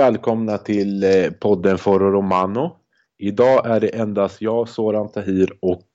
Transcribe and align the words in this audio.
välkomna 0.00 0.58
till 0.58 1.04
eh, 1.04 1.30
podden 1.30 1.78
Foro 1.78 2.10
Romano. 2.10 2.76
Idag 3.18 3.66
är 3.66 3.80
det 3.80 3.88
endast 3.88 4.42
jag, 4.42 4.68
Soran 4.68 5.12
Tahir 5.12 5.52
och 5.60 5.86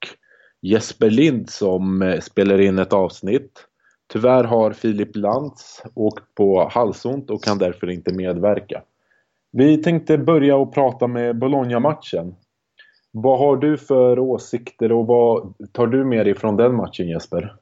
Jesper 0.62 1.10
Lind 1.10 1.50
som 1.50 2.02
eh, 2.02 2.20
spelar 2.20 2.60
in 2.60 2.78
ett 2.78 2.92
avsnitt. 2.92 3.66
Tyvärr 4.12 4.44
har 4.44 4.72
Filip 4.72 5.16
Lantz 5.16 5.82
åkt 5.94 6.34
på 6.34 6.68
halsont 6.68 7.30
och 7.30 7.42
kan 7.42 7.58
därför 7.58 7.90
inte 7.90 8.14
medverka. 8.14 8.82
Vi 9.52 9.82
tänkte 9.82 10.18
börja 10.18 10.56
och 10.56 10.74
prata 10.74 11.06
med 11.06 11.38
Bologna-matchen. 11.38 12.34
Vad 13.10 13.38
har 13.38 13.56
du 13.56 13.76
för 13.76 14.18
åsikter 14.18 14.92
och 14.92 15.06
vad 15.06 15.54
tar 15.72 15.86
du 15.86 16.04
med 16.04 16.26
dig 16.26 16.34
från 16.34 16.56
den 16.56 16.74
matchen 16.74 17.08
Jesper? 17.08 17.56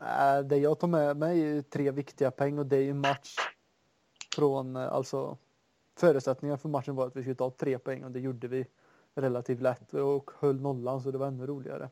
Äh, 0.00 0.44
det 0.44 0.56
jag 0.56 0.78
tar 0.78 0.88
med 0.88 1.16
mig 1.16 1.58
är 1.58 1.62
tre 1.62 1.90
viktiga 1.90 2.30
poäng 2.30 2.58
och 2.58 2.66
det 2.66 2.76
är 2.76 2.82
ju 2.82 2.94
match 2.94 3.36
från 4.34 4.76
eh, 4.76 4.92
alltså 4.92 5.36
förutsättningar 5.98 6.56
för 6.56 6.68
matchen 6.68 6.94
var 6.94 7.06
att 7.06 7.16
vi 7.16 7.22
skulle 7.22 7.34
ta 7.34 7.50
tre 7.50 7.78
poäng 7.78 8.04
och 8.04 8.10
det 8.10 8.20
gjorde 8.20 8.48
vi 8.48 8.66
relativt 9.14 9.60
lätt 9.60 9.94
och 9.94 10.30
höll 10.38 10.60
nollan 10.60 11.00
så 11.00 11.10
det 11.10 11.18
var 11.18 11.26
ännu 11.26 11.46
roligare. 11.46 11.88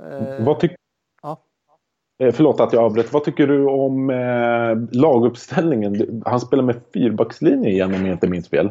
Eh, 0.00 0.44
vad 0.44 0.60
tycker 0.60 0.76
ja. 1.22 1.42
Eh, 2.18 2.32
förlåt 2.32 2.60
att 2.60 2.72
jag 2.72 2.84
avbröt. 2.84 3.12
Vad 3.12 3.24
tycker 3.24 3.46
du 3.46 3.66
om 3.66 4.10
eh, 4.10 5.00
laguppställningen? 5.00 6.22
Han 6.26 6.40
spelar 6.40 6.64
med 6.64 6.80
fyrbackslinje 6.94 7.70
igen 7.70 7.94
om 7.94 8.06
jag 8.06 8.14
inte 8.14 8.28
minns 8.28 8.48
fel. 8.48 8.70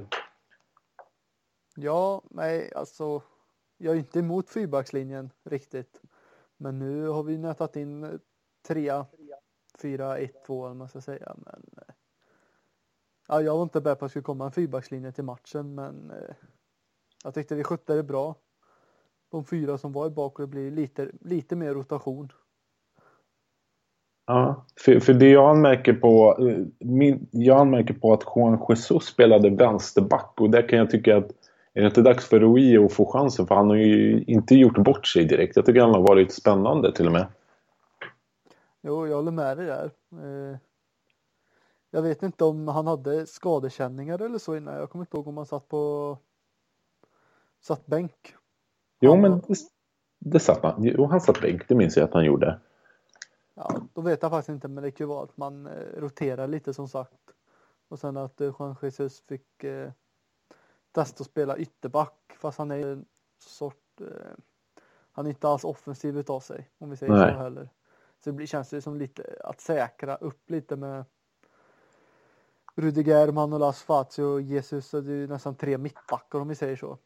Ja, 1.76 2.21
nej, 2.29 2.71
alltså. 2.76 3.21
Jag 3.77 3.93
är 3.93 3.98
inte 3.98 4.20
emot 4.20 4.49
fyrbackslinjen 4.49 5.29
riktigt. 5.43 6.02
Men 6.57 6.79
nu 6.79 7.07
har 7.07 7.24
vi 7.24 7.37
nötat 7.37 7.76
in 7.76 8.20
trea, 8.68 9.05
fyra, 9.81 10.18
ett, 10.18 10.46
två, 10.46 10.74
man 10.74 10.90
ska 10.90 11.02
säga. 11.02 11.35
Men 11.37 11.63
ja, 13.27 13.41
jag 13.41 13.55
var 13.55 13.63
inte 13.63 13.81
beredd 13.81 13.99
på 13.99 14.05
att 14.05 14.09
det 14.09 14.12
skulle 14.12 14.23
komma 14.23 14.45
en 14.45 14.51
fyrbackslinje 14.51 15.12
till 15.12 15.23
matchen, 15.23 15.76
men 15.76 16.12
eh, 16.12 16.35
jag 17.23 17.34
tyckte 17.34 17.55
vi 17.55 17.63
skötte 17.63 17.93
det 17.93 18.04
bra. 18.04 18.35
De 19.31 19.45
fyra 19.45 19.77
som 19.77 19.91
var 19.91 20.07
i 20.07 20.09
bak 20.09 20.40
och 20.40 20.41
det 20.41 20.48
blir 20.48 20.71
lite, 20.71 21.12
lite 21.21 21.55
mer 21.55 21.73
rotation. 21.73 22.31
Ja, 24.27 24.65
för, 24.79 24.99
för 24.99 25.13
det 25.13 25.29
jag 25.29 25.49
anmärker 25.49 25.93
på, 25.93 26.37
eh, 26.40 26.65
min, 26.79 27.27
jag 27.31 27.59
anmärker 27.59 27.93
på 27.93 28.13
att 28.13 28.23
Juan 28.35 28.65
Jesus 28.70 29.05
spelade 29.05 29.49
vänsterback 29.49 30.34
och 30.35 30.49
där 30.49 30.70
kan 30.70 30.79
jag 30.79 30.90
tycka 30.90 31.18
att 31.18 31.31
är 31.73 31.81
det 31.81 31.87
inte 31.87 32.01
dags 32.01 32.26
för 32.26 32.40
Rui 32.40 32.77
att 32.77 32.93
få 32.93 33.12
chansen? 33.12 33.48
För 33.48 33.55
han 33.55 33.70
har 33.70 33.76
ju 33.76 34.23
inte 34.27 34.55
gjort 34.55 34.77
bort 34.77 35.07
sig 35.07 35.26
direkt. 35.26 35.55
Jag 35.55 35.65
tycker 35.65 35.81
han 35.81 35.93
har 35.93 36.01
varit 36.01 36.34
spännande 36.34 36.93
till 36.93 37.05
och 37.05 37.12
med. 37.12 37.27
Jo, 38.81 39.07
jag 39.07 39.15
håller 39.15 39.31
med 39.31 39.57
dig 39.57 39.65
där. 39.65 39.91
Eh, 40.12 40.57
jag 41.96 42.01
vet 42.01 42.24
inte 42.24 42.43
om 42.43 42.68
han 42.68 42.88
hade 42.88 43.27
skadekänningar 43.27 44.21
eller 44.21 44.38
så 44.38 44.55
innan. 44.55 44.76
Jag 44.76 44.90
kommer 44.90 45.04
inte 45.04 45.18
ihåg 45.18 45.27
om 45.27 45.38
han 45.38 45.46
satt 45.46 45.68
på 45.68 46.18
satt 47.60 47.85
bänk. 47.85 48.35
Jo, 48.99 49.15
men 49.15 49.32
det, 49.32 49.55
det 50.20 50.40
satt 50.40 50.63
han. 50.63 50.84
Jo, 50.84 51.05
han 51.05 51.21
satt 51.21 51.41
bänk. 51.41 51.68
Det 51.68 51.76
minns 51.76 51.98
jag 51.98 52.04
att 52.04 52.13
han 52.13 52.26
gjorde. 52.26 52.60
Ja, 53.54 53.82
då 53.93 54.02
vet 54.02 54.21
jag 54.21 54.32
faktiskt 54.32 54.49
inte, 54.49 54.68
men 54.68 54.84
det 54.84 54.91
kan 54.91 55.05
ju 55.05 55.07
vara 55.07 55.24
att 55.24 55.37
man 55.37 55.68
eh, 55.68 55.99
roterar 55.99 56.48
lite 56.48 56.74
som 56.74 56.87
sagt. 56.87 57.13
Och 57.87 57.99
sen 57.99 58.18
att 58.18 58.41
eh, 58.41 58.54
Juan 58.59 58.76
Jesus 58.82 59.21
fick 59.21 59.63
eh, 59.63 59.91
testa 60.91 61.21
att 61.21 61.27
spela 61.27 61.57
ytterback, 61.57 62.37
fast 62.40 62.57
han 62.57 62.71
är 62.71 62.87
en 62.87 63.05
sort, 63.40 64.02
eh, 64.02 64.07
han 65.12 65.25
är 65.25 65.30
inte 65.30 65.48
alls 65.48 65.64
offensiv 65.64 66.18
utav 66.18 66.40
sig, 66.40 66.69
om 66.78 66.90
vi 66.90 66.98
säger 66.98 67.14
Nej. 67.14 67.34
så 67.34 67.38
heller. 67.38 67.69
Så 68.24 68.30
det 68.30 68.34
blir, 68.34 68.48
känns 68.48 68.69
det 68.69 68.81
som 68.81 68.96
lite 68.96 69.36
att 69.44 69.62
säkra 69.62 70.16
upp 70.16 70.50
lite 70.50 70.75
med 70.75 71.06
Rudiger, 72.78 73.31
Manolas, 73.31 73.84
Fazio 73.84 74.24
och 74.24 74.41
Jesus. 74.41 74.88
Så 74.88 75.02
det 75.02 75.13
är 75.13 75.28
nästan 75.28 75.56
tre 75.56 75.78
mittbackar 75.78 76.40
om 76.40 76.47
vi 76.47 76.56
säger 76.56 76.75
så. 76.75 76.97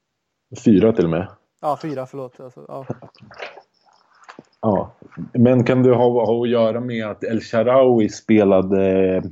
Fyra 0.65 0.93
till 0.93 1.05
och 1.05 1.11
med. 1.11 1.27
Ja, 1.61 1.79
fyra, 1.81 2.05
förlåt. 2.05 2.39
Alltså, 2.39 2.65
ja. 2.67 2.85
ja. 4.61 4.95
Men 5.33 5.63
kan 5.63 5.83
det 5.83 5.95
ha, 5.95 6.25
ha 6.25 6.43
att 6.43 6.49
göra 6.49 6.79
med 6.79 7.07
att 7.07 7.23
El 7.23 7.41
Sharawi 7.41 8.09
spelade 8.09 9.23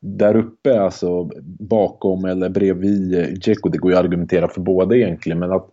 där 0.00 0.36
uppe, 0.36 0.80
alltså 0.80 1.30
bakom 1.58 2.24
eller 2.24 2.48
bredvid 2.48 3.40
Dzeko? 3.40 3.68
Det 3.68 3.78
går 3.78 3.90
ju 3.90 3.96
att 3.96 4.04
argumentera 4.04 4.48
för 4.48 4.60
båda 4.60 4.96
egentligen, 4.96 5.38
men 5.38 5.52
att 5.52 5.70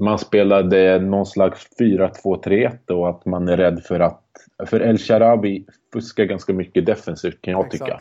man 0.00 0.18
spelade 0.18 0.98
någon 0.98 1.26
slags 1.26 1.68
4-2-3-1 1.80 2.90
och 2.90 3.08
att 3.08 3.26
man 3.26 3.48
är 3.48 3.56
rädd 3.56 3.82
för 3.82 4.00
att... 4.00 4.22
För 4.66 4.80
El 4.80 4.98
Sharawi 4.98 5.66
fuskar 5.92 6.24
ganska 6.24 6.52
mycket 6.52 6.86
defensivt 6.86 7.40
kan 7.40 7.52
jag 7.52 7.66
Exakt. 7.66 7.84
tycka. 7.84 7.98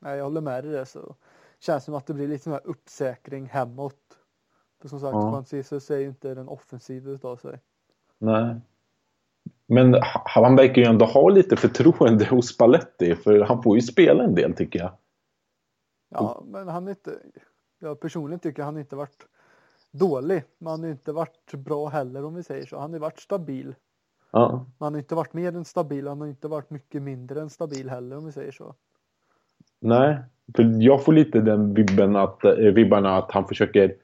Nej, 0.00 0.16
jag 0.16 0.24
håller 0.24 0.40
med 0.40 0.64
dig 0.64 0.72
där. 0.72 0.84
Så 0.84 1.14
känns 1.60 1.84
som 1.84 1.94
att 1.94 2.06
det 2.06 2.14
blir 2.14 2.28
lite 2.28 2.44
sån 2.44 2.52
här 2.52 2.66
uppsäkring 2.66 3.46
hemåt. 3.46 4.18
För 4.80 4.88
som 4.88 5.00
sagt, 5.00 5.14
ja. 5.14 5.44
Jesus 5.56 5.90
är 5.90 5.98
ju 5.98 6.08
inte 6.08 6.34
den 6.34 6.48
offensiva 6.48 7.10
utav 7.10 7.36
sig. 7.36 7.60
Nej. 8.18 8.60
Men 9.66 9.94
han 10.24 10.56
verkar 10.56 10.82
ju 10.82 10.88
ändå 10.88 11.04
ha 11.04 11.28
lite 11.28 11.56
förtroende 11.56 12.24
hos 12.24 12.48
Spalletti 12.48 13.14
för 13.14 13.40
han 13.40 13.62
får 13.62 13.76
ju 13.76 13.82
spela 13.82 14.24
en 14.24 14.34
del 14.34 14.54
tycker 14.54 14.78
jag. 14.78 14.92
Ja, 16.08 16.42
men 16.46 16.68
han 16.68 16.86
är 16.86 16.90
inte... 16.90 17.18
Jag 17.78 18.00
personligen 18.00 18.40
tycker 18.40 18.62
han 18.62 18.78
inte 18.78 18.96
varit 18.96 19.26
dålig. 19.90 20.44
Men 20.58 20.70
han 20.70 20.82
har 20.82 20.90
inte 20.90 21.12
varit 21.12 21.54
bra 21.54 21.88
heller 21.88 22.24
om 22.24 22.34
vi 22.34 22.42
säger 22.42 22.66
så. 22.66 22.78
Han 22.78 22.92
har 22.92 23.00
varit 23.00 23.20
stabil. 23.20 23.74
Ja. 24.30 24.52
Men 24.78 24.86
han 24.86 24.94
har 24.94 24.98
inte 24.98 25.14
varit 25.14 25.32
mer 25.32 25.56
än 25.56 25.64
stabil. 25.64 26.08
Han 26.08 26.20
har 26.20 26.28
inte 26.28 26.48
varit 26.48 26.70
mycket 26.70 27.02
mindre 27.02 27.40
än 27.40 27.50
stabil 27.50 27.90
heller 27.90 28.16
om 28.16 28.26
vi 28.26 28.32
säger 28.32 28.52
så. 28.52 28.74
Nej, 29.80 30.16
för 30.56 30.82
jag 30.82 31.04
får 31.04 31.12
lite 31.12 31.40
den 31.40 31.74
vibben 31.74 32.16
att, 32.16 32.44
äh, 32.44 32.52
vibbarna 32.52 33.16
att 33.16 33.32
han 33.32 33.48
försöker 33.48 33.94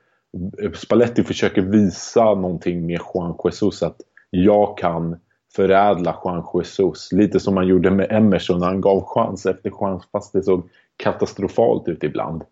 Spalletti 0.74 1.24
försöker 1.24 1.62
visa 1.62 2.24
någonting 2.24 2.86
med 2.86 3.00
Juan 3.14 3.34
Jesus 3.44 3.82
att 3.82 4.00
jag 4.30 4.78
kan 4.78 5.16
förädla 5.56 6.16
Juan 6.24 6.44
Jesus. 6.54 7.12
Lite 7.12 7.40
som 7.40 7.56
han 7.56 7.66
gjorde 7.66 7.90
med 7.90 8.12
Emerson 8.12 8.60
när 8.60 8.66
han 8.66 8.80
gav 8.80 9.04
chans 9.06 9.46
efter 9.46 9.70
chans 9.70 10.08
fast 10.12 10.32
det 10.32 10.42
såg 10.42 10.68
katastrofalt 10.96 11.88
ut 11.88 12.04
ibland. 12.04 12.42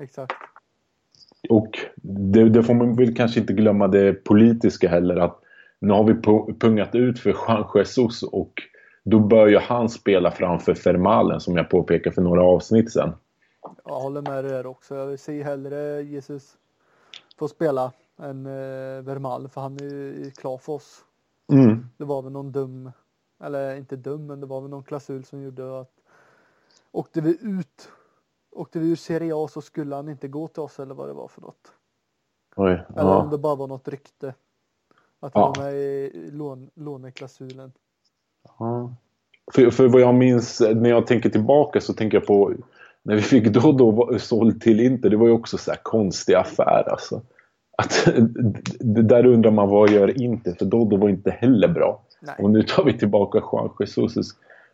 Exakt. 0.00 0.32
Och 1.48 1.78
det, 2.02 2.48
det, 2.48 2.62
får 2.62 2.74
man 2.74 2.96
väl 2.96 3.16
kanske 3.16 3.40
inte 3.40 3.52
glömma 3.52 3.88
det 3.88 4.12
politiska 4.12 4.88
heller 4.88 5.16
att 5.16 5.40
nu 5.80 5.92
har 5.92 6.04
vi 6.04 6.14
pungat 6.60 6.94
ut 6.94 7.18
för 7.18 7.30
Juan 7.30 7.64
Jesus 7.74 8.22
och 8.22 8.52
då 9.04 9.20
bör 9.20 9.46
ju 9.46 9.58
han 9.58 9.88
spela 9.88 10.30
framför 10.30 10.74
Fermalen 10.74 11.40
som 11.40 11.56
jag 11.56 11.70
påpekade 11.70 12.14
för 12.14 12.22
några 12.22 12.42
avsnitt 12.42 12.92
sedan. 12.92 13.12
Jag 13.84 14.00
håller 14.00 14.22
med 14.22 14.44
dig 14.44 14.52
där 14.52 14.66
också. 14.66 14.94
Jag 14.94 15.06
vill 15.06 15.18
se 15.18 15.42
hellre 15.42 16.02
Jesus 16.02 16.56
få 17.38 17.48
spela 17.48 17.92
än 18.18 18.46
eh, 18.46 19.02
Vermal 19.02 19.48
för 19.48 19.60
han 19.60 19.76
är 19.76 19.84
ju 19.84 20.30
klar 20.30 20.58
för 20.58 20.72
oss. 20.72 21.04
Mm. 21.52 21.86
Det 21.96 22.04
var 22.04 22.22
väl 22.22 22.32
någon 22.32 22.52
dum, 22.52 22.92
eller 23.44 23.76
inte 23.76 23.96
dum, 23.96 24.26
men 24.26 24.40
det 24.40 24.46
var 24.46 24.60
väl 24.60 24.70
någon 24.70 24.82
klausul 24.82 25.24
som 25.24 25.42
gjorde 25.42 25.80
att 25.80 25.92
åkte 26.92 27.20
vi 27.20 27.38
ut, 27.40 27.90
åkte 28.50 28.78
vi 28.78 28.90
ur 28.90 28.96
Serie 28.96 29.34
A 29.34 29.48
så 29.48 29.60
skulle 29.60 29.94
han 29.96 30.08
inte 30.08 30.28
gå 30.28 30.48
till 30.48 30.62
oss 30.62 30.80
eller 30.80 30.94
vad 30.94 31.08
det 31.08 31.12
var 31.12 31.28
för 31.28 31.40
något. 31.40 31.72
Oj, 32.56 32.72
eller 32.96 33.10
ja. 33.10 33.22
om 33.22 33.30
det 33.30 33.38
bara 33.38 33.54
var 33.54 33.66
något 33.66 33.88
rykte. 33.88 34.34
Att 35.20 35.34
han 35.34 35.42
ja. 35.42 35.54
var 35.56 35.64
med 35.64 35.74
i 35.74 36.30
lån, 36.30 36.70
låneklausulen. 36.74 37.72
Ja. 38.58 38.94
För, 39.54 39.70
för 39.70 39.88
vad 39.88 40.00
jag 40.00 40.14
minns 40.14 40.60
när 40.60 40.90
jag 40.90 41.06
tänker 41.06 41.30
tillbaka 41.30 41.80
så 41.80 41.92
tänker 41.92 42.16
jag 42.16 42.26
på 42.26 42.52
när 43.02 43.14
vi 43.14 43.22
fick 43.22 43.46
då 43.46 43.72
då 43.72 44.18
såld 44.18 44.60
till 44.60 44.80
Inter. 44.80 45.10
Det 45.10 45.16
var 45.16 45.26
ju 45.26 45.32
också 45.32 45.58
så 45.58 45.70
här 45.70 45.78
konstig 45.82 46.34
affär 46.34 46.90
alltså. 46.90 47.22
Att, 47.78 48.08
där 48.80 49.26
undrar 49.26 49.50
man 49.50 49.68
vad 49.68 49.90
gör 49.90 50.22
Inter? 50.22 50.52
För 50.58 50.64
Dodo 50.64 50.96
var 50.96 51.08
inte 51.08 51.30
heller 51.30 51.68
bra. 51.68 52.02
Nej. 52.20 52.34
Och 52.38 52.50
nu 52.50 52.62
tar 52.62 52.84
vi 52.84 52.98
tillbaka 52.98 53.42
Juan 53.52 53.70
Jesus. 53.80 54.28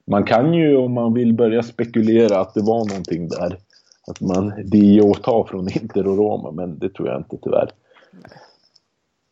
Man 0.05 0.25
kan 0.25 0.55
ju 0.55 0.77
om 0.77 0.93
man 0.93 1.15
vill 1.15 1.35
börja 1.35 1.63
spekulera 1.63 2.41
att 2.41 2.55
det 2.55 2.63
var 2.63 2.89
någonting 2.89 3.29
där. 3.29 3.59
Att 4.07 4.21
man, 4.21 4.53
det 4.65 4.99
är 4.99 5.11
att 5.11 5.23
ta 5.23 5.47
från 5.47 5.69
Inter 5.69 6.07
och 6.07 6.17
Roma 6.17 6.51
men 6.51 6.79
det 6.79 6.89
tror 6.89 7.09
jag 7.09 7.21
inte 7.21 7.37
tyvärr. 7.43 7.71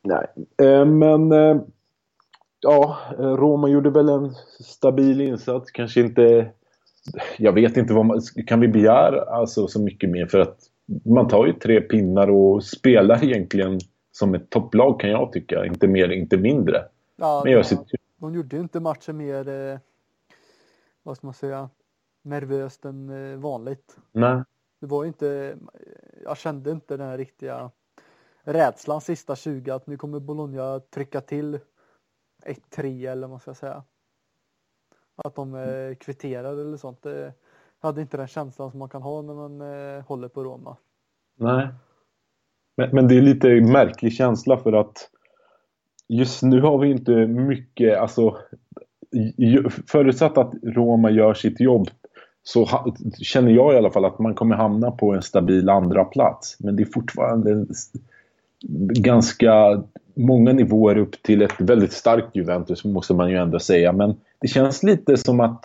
Nej. 0.02 0.26
Nej. 0.58 0.70
Eh, 0.70 0.84
men 0.84 1.32
eh, 1.32 1.56
ja, 2.64 2.98
Roma 3.18 3.68
gjorde 3.68 3.90
väl 3.90 4.08
en 4.08 4.34
stabil 4.60 5.20
insats. 5.20 5.70
Kanske 5.70 6.00
inte... 6.00 6.50
Jag 7.38 7.52
vet 7.52 7.76
inte 7.76 7.94
vad 7.94 8.06
man... 8.06 8.20
Kan 8.46 8.60
vi 8.60 8.68
begära 8.68 9.20
alltså, 9.20 9.68
så 9.68 9.82
mycket 9.82 10.10
mer? 10.10 10.26
För 10.26 10.38
att 10.38 10.58
man 11.04 11.28
tar 11.28 11.46
ju 11.46 11.52
tre 11.52 11.80
pinnar 11.80 12.30
och 12.30 12.64
spelar 12.64 13.24
egentligen 13.24 13.80
som 14.12 14.34
ett 14.34 14.50
topplag 14.50 15.00
kan 15.00 15.10
jag 15.10 15.32
tycka. 15.32 15.66
Inte 15.66 15.88
mer, 15.88 16.08
inte 16.08 16.36
mindre. 16.36 16.84
Ja, 17.16 17.42
Men 17.44 17.52
jag 17.52 17.66
sitter... 17.66 17.98
De 18.16 18.34
gjorde 18.34 18.56
ju 18.56 18.62
inte 18.62 18.80
matchen 18.80 19.16
mer, 19.16 19.48
eh, 19.48 19.78
vad 21.02 21.16
ska 21.16 21.26
man 21.26 21.34
säga, 21.34 21.70
nervöst 22.22 22.84
än 22.84 23.32
eh, 23.32 23.38
vanligt. 23.38 23.96
Nej. 24.12 24.42
Det 24.80 24.86
var 24.86 25.04
inte, 25.04 25.56
jag 26.24 26.38
kände 26.38 26.70
inte 26.70 26.96
den 26.96 27.08
här 27.08 27.18
riktiga 27.18 27.70
rädslan 28.42 29.00
sista 29.00 29.36
20 29.36 29.70
att 29.70 29.86
nu 29.86 29.96
kommer 29.96 30.20
Bologna 30.20 30.80
trycka 30.80 31.20
till 31.20 31.58
1-3 32.44 33.10
eller 33.10 33.20
vad 33.20 33.30
man 33.30 33.40
ska 33.40 33.54
säga. 33.54 33.82
Att 35.16 35.34
de 35.34 35.54
eh, 35.54 35.94
kvitterar 35.94 36.52
eller 36.52 36.76
sånt. 36.76 37.02
Det 37.02 37.32
hade 37.78 38.00
inte 38.00 38.16
den 38.16 38.26
känslan 38.26 38.70
som 38.70 38.78
man 38.78 38.88
kan 38.88 39.02
ha 39.02 39.22
när 39.22 39.34
man 39.34 39.60
eh, 39.60 40.04
håller 40.04 40.28
på 40.28 40.44
Roma. 40.44 40.76
Nej. 41.36 41.68
Men, 42.76 42.90
men 42.92 43.08
det 43.08 43.16
är 43.16 43.22
lite 43.22 43.48
märklig 43.48 44.12
känsla 44.12 44.56
för 44.56 44.72
att 44.72 45.10
just 46.08 46.42
nu 46.42 46.60
har 46.60 46.78
vi 46.78 46.90
inte 46.90 47.26
mycket, 47.26 47.98
alltså 47.98 48.38
förutsatt 49.86 50.38
att 50.38 50.54
Roma 50.62 51.10
gör 51.10 51.34
sitt 51.34 51.60
jobb 51.60 51.88
så 52.42 52.68
känner 53.18 53.52
jag 53.52 53.74
i 53.74 53.76
alla 53.76 53.90
fall 53.90 54.04
att 54.04 54.18
man 54.18 54.34
kommer 54.34 54.56
hamna 54.56 54.90
på 54.90 55.14
en 55.14 55.22
stabil 55.22 55.68
andra 55.68 56.04
plats. 56.04 56.56
Men 56.60 56.76
det 56.76 56.82
är 56.82 56.88
fortfarande 56.94 57.66
ganska 58.92 59.82
många 60.14 60.52
nivåer 60.52 60.98
upp 60.98 61.22
till 61.22 61.42
ett 61.42 61.60
väldigt 61.60 61.92
starkt 61.92 62.36
Juventus 62.36 62.84
måste 62.84 63.14
man 63.14 63.30
ju 63.30 63.36
ändå 63.36 63.58
säga. 63.58 63.92
Men 63.92 64.20
det 64.40 64.48
känns 64.48 64.82
lite 64.82 65.16
som 65.16 65.40
att, 65.40 65.64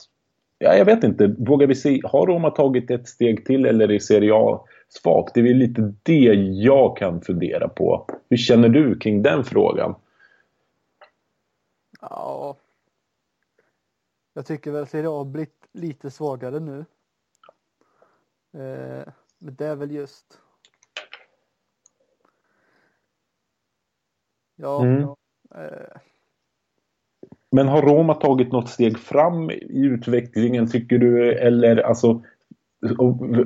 ja, 0.57 0.75
jag 0.75 0.85
vet 0.85 1.03
inte, 1.03 1.27
vågar 1.27 1.67
vi 1.67 1.75
se, 1.75 2.01
har 2.03 2.27
Roma 2.27 2.49
tagit 2.49 2.91
ett 2.91 3.07
steg 3.07 3.45
till 3.45 3.65
eller 3.65 3.91
är 3.91 3.99
Serie 3.99 4.33
A 4.33 4.65
svagt? 4.89 5.33
Det 5.33 5.39
är 5.39 5.43
väl 5.43 5.57
lite 5.57 5.93
det 6.03 6.33
jag 6.63 6.97
kan 6.97 7.21
fundera 7.21 7.69
på. 7.69 8.05
Hur 8.29 8.37
känner 8.37 8.69
du 8.69 8.99
kring 8.99 9.21
den 9.21 9.43
frågan? 9.43 9.95
Ja, 12.01 12.57
jag 14.33 14.45
tycker 14.45 14.71
väl 14.71 14.87
Serie 14.87 15.09
A 15.09 15.17
har 15.17 15.25
blivit 15.25 15.67
lite 15.73 16.11
svagare 16.11 16.59
nu. 16.59 16.85
Eh, 18.53 19.07
men 19.39 19.55
det 19.55 19.65
är 19.65 19.75
väl 19.75 19.91
just 19.91 20.39
Ja. 24.61 24.83
Mm. 24.83 25.03
Eh. 25.55 25.97
Men 27.51 27.67
har 27.67 27.81
Roma 27.81 28.13
tagit 28.13 28.51
något 28.51 28.69
steg 28.69 28.99
fram 28.99 29.51
i 29.51 29.85
utvecklingen 29.85 30.71
tycker 30.71 30.97
du? 30.97 31.33
Eller 31.33 31.77
alltså, 31.77 32.21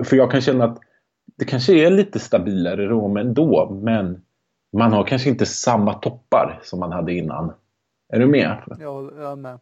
för 0.04 0.15
jag 0.15 0.31
kan 0.31 0.42
känna 0.42 0.65
att 0.65 0.80
det 1.38 1.45
kanske 1.45 1.74
är 1.74 1.92
lite 1.92 2.19
stabilare 2.19 2.88
Roma 2.88 3.19
ändå, 3.19 3.80
men 3.81 4.21
man 4.77 4.94
har 4.94 5.04
kanske 5.04 5.30
inte 5.30 5.45
samma 5.45 5.94
toppar 5.94 6.60
som 6.63 6.80
man 6.80 6.92
hade 6.92 7.13
innan. 7.13 7.54
Är 8.09 8.19
du 8.19 8.25
med? 8.25 8.63
Ja, 8.68 9.12
jag 9.18 9.31
är 9.31 9.36
med. 9.36 9.59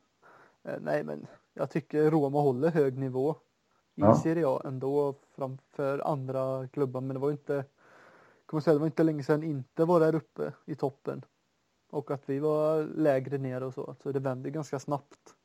Eh, 0.67 0.79
nej, 0.81 1.03
men 1.03 1.27
jag 1.53 1.69
tycker 1.69 2.11
Roma 2.11 2.41
håller 2.41 2.69
hög 2.69 2.97
nivå 2.97 3.35
i 3.95 4.01
ja. 4.01 4.15
Serie 4.15 4.47
A 4.47 4.61
ändå 4.65 5.15
framför 5.35 5.99
andra 5.99 6.67
klubbar. 6.67 7.01
Men 7.01 7.13
det 7.13 7.19
var 7.19 7.31
inte, 7.31 7.65
kan 8.47 8.61
säga, 8.61 8.73
det 8.73 8.79
var 8.79 8.87
inte 8.87 9.03
länge 9.03 9.23
sedan 9.23 9.43
inte 9.43 9.85
var 9.85 9.99
där 9.99 10.15
uppe 10.15 10.51
i 10.65 10.75
toppen. 10.75 11.21
Och 11.91 12.11
att 12.11 12.29
vi 12.29 12.39
var 12.39 12.83
lägre 12.83 13.37
ner 13.37 13.63
och 13.63 13.73
så. 13.73 13.95
Så 14.03 14.11
det 14.11 14.19
vänder 14.19 14.49
ganska 14.49 14.79
snabbt. 14.79 15.35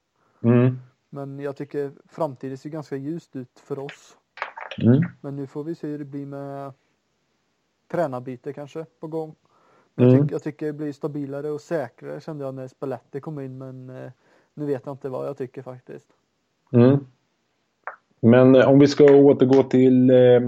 Mm. 0.41 0.79
Men 1.11 1.41
jag 1.41 1.57
tycker 1.57 1.93
framtiden 2.05 2.59
ser 2.59 2.71
ganska 2.71 2.97
ljust 2.97 3.37
ut 3.37 3.61
för 3.61 3.79
oss. 3.79 4.17
Mm. 4.79 5.01
Men 5.21 5.37
nu 5.37 5.47
får 5.47 5.65
vi 5.65 5.75
se 5.75 5.87
hur 5.87 5.99
det 5.99 6.05
blir 6.05 6.27
med 6.27 6.73
tränarbyte 7.89 8.53
kanske 8.53 8.85
på 9.01 9.07
gång. 9.07 9.35
Jag, 9.95 10.09
mm. 10.09 10.21
tycker, 10.21 10.35
jag 10.35 10.43
tycker 10.43 10.67
det 10.67 10.73
blir 10.73 10.93
stabilare 10.93 11.51
och 11.51 11.61
säkrare 11.61 12.21
kände 12.21 12.45
jag 12.45 12.55
när 12.55 12.69
Spalletti 12.69 13.21
kom 13.21 13.41
in 13.41 13.59
men 13.59 13.91
eh, 13.91 14.13
nu 14.55 14.67
vet 14.67 14.87
jag 14.87 14.95
inte 14.95 15.09
vad 15.09 15.27
jag 15.27 15.37
tycker 15.37 15.63
faktiskt. 15.63 16.09
Mm. 16.73 17.07
Men 18.21 18.55
eh, 18.55 18.69
om 18.69 18.79
vi 18.79 18.87
ska 18.87 19.05
återgå 19.05 19.63
till 19.63 20.11
eh, 20.11 20.41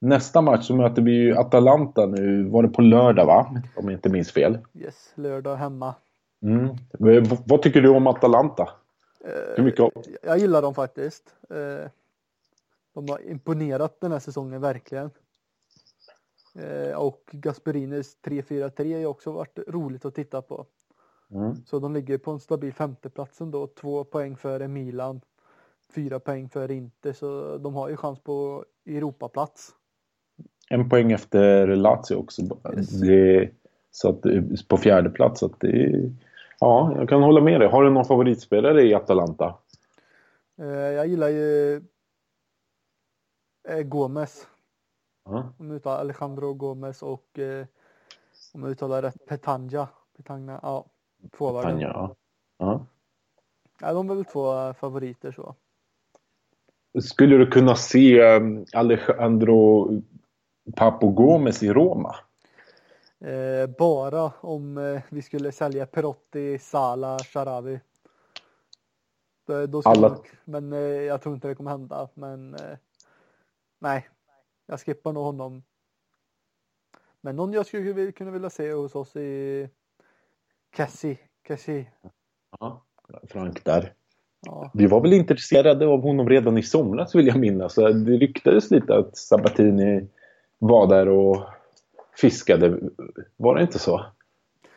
Nästa 0.00 0.40
match 0.40 0.66
så 0.66 0.76
möter 0.76 1.02
vi 1.02 1.12
ju 1.12 1.36
Atalanta 1.36 2.06
nu. 2.06 2.48
Var 2.48 2.62
det 2.62 2.68
på 2.68 2.82
lördag 2.82 3.26
va? 3.26 3.62
Om 3.76 3.84
jag 3.84 3.92
inte 3.92 4.08
minns 4.08 4.32
fel. 4.32 4.58
Yes, 4.74 5.12
lördag 5.14 5.56
hemma. 5.56 5.94
Mm. 6.42 6.68
Vad 7.44 7.62
tycker 7.62 7.80
du 7.80 7.88
om 7.88 8.06
Atalanta? 8.06 8.68
Hur 9.56 9.64
mycket? 9.64 9.92
Jag 10.22 10.38
gillar 10.38 10.62
dem 10.62 10.74
faktiskt. 10.74 11.34
Eh, 11.50 11.90
de 12.94 13.08
har 13.08 13.30
imponerat 13.30 14.00
den 14.00 14.12
här 14.12 14.18
säsongen 14.18 14.60
verkligen. 14.60 15.10
Eh, 16.58 16.98
och 16.98 17.22
Gasperinis 17.32 18.16
3-4-3 18.22 18.98
har 18.98 19.06
också 19.06 19.32
varit 19.32 19.58
roligt 19.68 20.04
att 20.04 20.14
titta 20.14 20.42
på. 20.42 20.66
Mm. 21.30 21.56
Så 21.66 21.78
de 21.78 21.94
ligger 21.94 22.18
på 22.18 22.30
en 22.30 22.40
stabil 22.40 22.72
femteplats 22.72 23.40
ändå. 23.40 23.66
Två 23.66 24.04
poäng 24.04 24.36
före 24.36 24.68
Milan. 24.68 25.20
Fyra 25.94 26.20
poäng 26.20 26.48
före 26.48 26.74
Inter. 26.74 27.12
Så 27.12 27.58
de 27.58 27.74
har 27.74 27.88
ju 27.88 27.96
chans 27.96 28.20
på 28.20 28.64
Europaplats. 28.86 29.74
En 30.70 30.88
poäng 30.88 31.12
efter 31.12 31.66
Lazio 31.66 32.14
också. 32.14 32.42
Yes. 32.42 33.00
Det, 33.00 33.50
så 33.90 34.08
att, 34.08 34.22
på 34.68 34.76
fjärde 34.76 35.10
plats. 35.10 35.40
Så 35.40 35.46
att 35.46 35.60
det, 35.60 36.10
ja, 36.60 36.92
jag 36.96 37.08
kan 37.08 37.22
hålla 37.22 37.40
med 37.40 37.60
dig. 37.60 37.68
Har 37.68 37.82
du 37.82 37.90
någon 37.90 38.04
favoritspelare 38.04 38.82
i 38.82 38.94
Atalanta? 38.94 39.54
Eh, 40.58 40.66
jag 40.68 41.06
gillar 41.06 41.28
ju 41.28 41.76
eh, 43.68 43.82
Gomes. 43.82 44.46
Uh-huh. 45.28 45.48
Om 45.58 45.70
uttalar 45.70 46.00
Alejandro 46.00 46.54
Gomes 46.54 47.02
och 47.02 47.38
eh, 47.38 47.66
om 48.54 48.62
jag 48.62 48.70
uttalar 48.70 49.02
rätt 49.02 49.26
Petanja. 49.26 49.88
Petagna, 50.16 50.60
ja. 50.62 50.86
Tvåvarden. 51.38 51.78
Petagna, 51.78 52.16
ja. 52.58 52.66
Uh-huh. 52.66 52.86
ja. 53.80 53.92
De 53.92 54.10
är 54.10 54.14
väl 54.14 54.24
två 54.24 54.74
favoriter 54.74 55.32
så. 55.32 55.54
Skulle 57.02 57.36
du 57.36 57.46
kunna 57.46 57.74
se 57.74 58.20
Alejandro 58.72 59.90
Papo 60.76 61.10
Gomes 61.10 61.62
i 61.62 61.72
Roma? 61.72 62.16
Eh, 63.20 63.66
bara 63.78 64.32
om 64.40 64.78
eh, 64.78 65.02
vi 65.08 65.22
skulle 65.22 65.52
sälja 65.52 65.86
Perotti, 65.86 66.58
Sala, 66.58 67.18
Sharawi. 67.18 67.80
Då, 69.46 69.66
då 69.66 69.82
Alla... 69.84 70.08
Jag, 70.08 70.26
men 70.44 70.72
eh, 70.72 70.78
jag 70.78 71.22
tror 71.22 71.34
inte 71.34 71.48
det 71.48 71.54
kommer 71.54 71.70
hända. 71.70 72.08
Men 72.14 72.54
eh, 72.54 72.78
nej, 73.78 74.08
jag 74.66 74.80
skippar 74.80 75.12
nog 75.12 75.24
honom. 75.24 75.62
Men 77.20 77.36
någon 77.36 77.52
jag 77.52 77.66
skulle 77.66 78.12
kunna 78.12 78.30
vilja 78.30 78.50
se 78.50 78.72
hos 78.72 78.94
oss 78.94 79.16
i 79.16 79.68
Cassie. 80.70 81.18
Cassie. 81.42 81.92
Ja, 82.60 82.84
Frank 83.28 83.64
där. 83.64 83.94
Ja. 84.40 84.70
Vi 84.74 84.86
var 84.86 85.00
väl 85.00 85.12
intresserade 85.12 85.86
av 85.86 86.02
honom 86.02 86.28
redan 86.28 86.58
i 86.58 86.62
somras 86.62 87.14
vill 87.14 87.26
jag 87.26 87.38
minnas. 87.38 87.74
Det 87.74 88.16
ryktades 88.16 88.70
lite 88.70 88.96
att 88.96 89.16
Sabatini 89.16 90.08
var 90.58 90.86
där 90.86 91.08
och 91.08 91.42
fiskade. 92.20 92.78
Var 93.36 93.54
det 93.54 93.62
inte 93.62 93.78
så? 93.78 94.04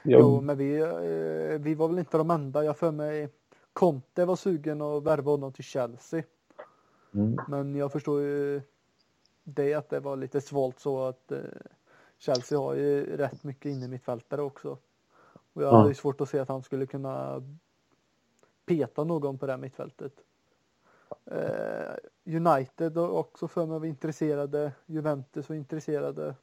Jag... 0.04 0.22
Jo, 0.22 0.42
men 0.42 0.58
vi, 0.58 0.82
eh, 0.82 1.60
vi 1.60 1.76
var 1.76 1.88
väl 1.88 2.00
inte 2.00 2.18
de 2.18 2.32
enda. 2.32 2.64
Jag 2.64 2.78
för 2.78 2.92
mig 2.92 3.30
Conte 3.74 4.26
var 4.26 4.36
sugen 4.36 4.82
att 4.82 5.04
värva 5.04 5.32
honom 5.32 5.54
till 5.54 5.64
Chelsea. 5.64 6.24
Mm. 7.14 7.38
Men 7.48 7.76
jag 7.76 7.92
förstår 7.92 8.22
ju 8.22 8.62
det 9.44 9.74
att 9.74 9.90
det 9.90 10.00
var 10.00 10.16
lite 10.16 10.42
svalt 10.42 10.80
så 10.80 11.04
att 11.04 11.32
eh, 11.32 11.40
Chelsea 12.18 12.60
har 12.60 12.76
ju 12.76 13.18
rätt 13.18 13.44
mycket 13.44 13.66
inne 13.66 13.88
mittfältare 13.88 14.42
också. 14.42 14.78
Och 15.54 15.64
jag 15.64 15.72
hade 15.72 15.90
ju 15.90 15.96
svårt 15.96 16.22
att 16.22 16.30
se 16.30 16.40
att 16.40 16.50
han 16.50 16.64
skulle 16.64 16.86
kunna 16.86 17.42
peta 18.72 19.04
någon 19.04 19.38
på 19.38 19.46
det 19.46 19.52
här 19.52 19.60
mittfältet. 19.60 20.14
Eh, 21.32 22.36
United 22.36 22.98
har 22.98 23.10
också 23.10 23.48
för 23.48 23.66
mig 23.66 23.80
var 23.80 23.86
intresserade. 23.86 24.72
Juventus 24.86 25.50
var 25.50 25.56
intresserade 25.56 26.36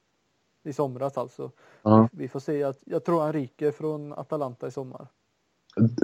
i 0.63 0.73
somras 0.73 1.17
alltså. 1.17 1.51
Ja. 1.83 2.09
Vi 2.11 2.27
får 2.27 2.39
se 2.39 2.63
att 2.63 2.77
jag 2.85 3.03
tror 3.03 3.21
han 3.21 3.33
ryker 3.33 3.71
från 3.71 4.13
Atalanta 4.13 4.67
i 4.67 4.71
sommar. 4.71 5.07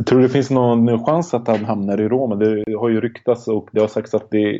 Tror 0.08 0.20
du 0.20 0.27
det 0.27 0.34
finns 0.34 0.50
någon 0.50 1.05
chans 1.05 1.34
att 1.34 1.48
han 1.48 1.65
hamnar 1.65 2.01
i 2.01 2.08
Roma? 2.08 2.36
Det 2.36 2.74
har 2.74 2.89
ju 2.89 3.01
ryktats 3.01 3.48
och 3.48 3.70
det 3.72 3.79
har 3.79 3.88
sagts 3.88 4.13
att 4.13 4.32
det 4.32 4.60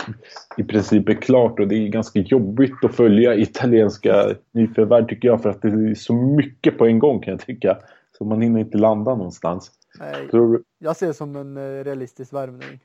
i 0.58 0.64
princip 0.64 1.10
är 1.10 1.14
klart 1.14 1.60
och 1.60 1.68
det 1.68 1.76
är 1.76 1.88
ganska 1.88 2.20
jobbigt 2.20 2.84
att 2.84 2.96
följa 2.96 3.36
italienska 3.36 4.26
nyförvärv 4.52 5.08
tycker 5.08 5.28
jag 5.28 5.42
för 5.42 5.50
att 5.50 5.62
det 5.62 5.68
är 5.68 5.96
så 5.96 6.14
mycket 6.14 6.78
på 6.78 6.86
en 6.86 7.00
gång 7.00 7.22
kan 7.22 7.32
jag 7.32 7.42
tycka. 7.42 7.78
Så 8.18 8.26
man 8.26 8.42
hinner 8.42 8.60
inte 8.60 8.78
landa 8.78 9.16
någonstans. 9.16 9.72
Nej, 10.00 10.30
Tror... 10.30 10.64
Jag 10.78 10.98
ser 10.98 11.08
det 11.08 11.14
som 11.14 11.36
en 11.36 11.58
eh, 11.58 11.84
realistisk 11.84 12.34
värvning. 12.34 12.84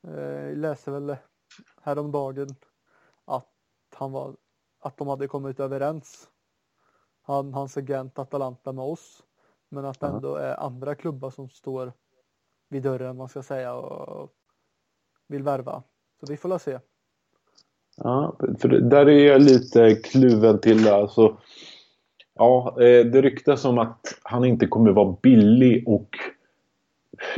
Jag 0.00 0.50
eh, 0.50 0.56
läste 0.56 0.90
väl 0.90 1.16
häromdagen 1.82 2.48
att 3.24 3.48
han 3.94 4.12
var 4.12 4.36
att 4.80 4.96
de 4.96 5.08
hade 5.08 5.28
kommit 5.28 5.60
överens. 5.60 6.28
Han, 7.22 7.54
hans 7.54 7.76
agent 7.76 8.18
Atalanta 8.18 8.72
med 8.72 8.84
oss. 8.84 9.22
Men 9.68 9.84
att 9.84 10.00
det 10.00 10.06
ändå 10.06 10.34
är 10.36 10.60
andra 10.60 10.94
klubbar 10.94 11.30
som 11.30 11.48
står 11.48 11.92
vid 12.68 12.82
dörren 12.82 13.16
man 13.16 13.28
ska 13.28 13.42
säga 13.42 13.74
och 13.74 14.32
vill 15.28 15.42
värva. 15.42 15.82
Så 16.20 16.26
vi 16.26 16.36
får 16.36 16.48
la 16.48 16.58
se. 16.58 16.78
Ja, 17.96 18.36
för 18.58 18.68
där 18.68 19.08
är 19.08 19.26
jag 19.26 19.42
lite 19.42 19.94
kluven 19.94 20.60
till 20.60 20.88
alltså. 20.88 21.36
Ja, 22.42 22.76
eh, 22.80 23.06
det 23.06 23.22
ryktas 23.22 23.64
om 23.64 23.78
att 23.78 24.18
han 24.22 24.44
inte 24.44 24.66
kommer 24.66 24.90
vara 24.90 25.16
billig 25.22 25.88
och 25.88 26.08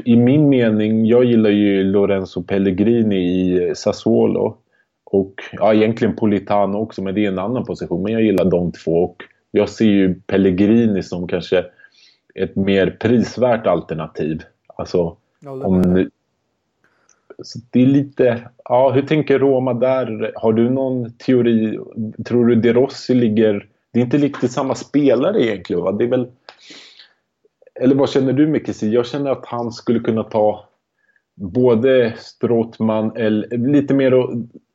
i 0.05 0.17
min 0.17 0.49
mening, 0.49 1.07
jag 1.07 1.25
gillar 1.25 1.51
ju 1.51 1.85
Lorenzo 1.85 2.43
Pellegrini 2.43 3.17
i 3.17 3.73
Sassuolo. 3.75 4.57
Och 5.05 5.35
ja, 5.53 5.75
egentligen 5.75 6.17
Politano 6.17 6.79
också, 6.79 7.03
men 7.03 7.15
det 7.15 7.25
är 7.25 7.29
en 7.29 7.39
annan 7.39 7.65
position. 7.65 8.03
Men 8.03 8.13
jag 8.13 8.23
gillar 8.23 8.45
de 8.45 8.73
två. 8.73 9.05
Och 9.05 9.23
jag 9.51 9.69
ser 9.69 9.85
ju 9.85 10.15
Pellegrini 10.27 11.03
som 11.03 11.29
kanske 11.29 11.65
ett 12.35 12.57
mer 12.57 12.97
prisvärt 13.01 13.67
alternativ. 13.67 14.43
Alltså, 14.77 15.17
om, 15.45 16.09
Så 17.43 17.59
det 17.71 17.83
är 17.83 17.87
lite, 17.87 18.41
ja 18.65 18.91
hur 18.91 19.03
tänker 19.03 19.39
Roma 19.39 19.75
där? 19.75 20.33
Har 20.35 20.53
du 20.53 20.71
någon 20.71 21.13
teori? 21.13 21.79
Tror 22.27 22.47
du 22.47 22.55
De 22.55 22.73
Rossi 22.73 23.15
ligger, 23.15 23.67
det 23.95 24.01
är 24.01 24.05
inte 24.05 24.19
riktigt 24.19 24.53
samma 24.53 24.75
spelare 24.75 25.43
egentligen 25.43 25.83
va? 25.83 25.93
Det 25.93 26.05
är 26.05 26.09
väl, 26.09 26.33
eller 27.75 27.95
vad 27.95 28.11
känner 28.11 28.33
du 28.33 28.47
mycket 28.47 28.83
Jag 28.83 29.07
känner 29.07 29.31
att 29.31 29.47
han 29.47 29.73
skulle 29.73 30.01
kunna 30.01 30.23
ta 30.23 30.69
både 31.35 32.15
Stråtman, 32.19 33.17
eller 33.17 33.59
lite 33.59 33.95
mer 33.95 34.15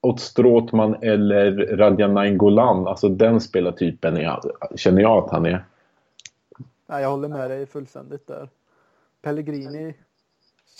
åt 0.02 0.20
Stråtman 0.20 0.96
eller 1.02 1.52
Radja 1.78 2.30
Golan. 2.30 2.88
Alltså 2.88 3.10
den 3.10 3.42
spelartypen 3.42 4.18
är, 4.18 4.40
känner 4.76 5.02
jag 5.02 5.24
att 5.24 5.32
han 5.32 5.46
är. 5.46 5.66
Jag 6.88 7.10
håller 7.10 7.28
med 7.28 7.52
dig 7.52 7.66
fullständigt 7.66 8.28
där. 8.28 8.50
Pellegrini 9.22 9.94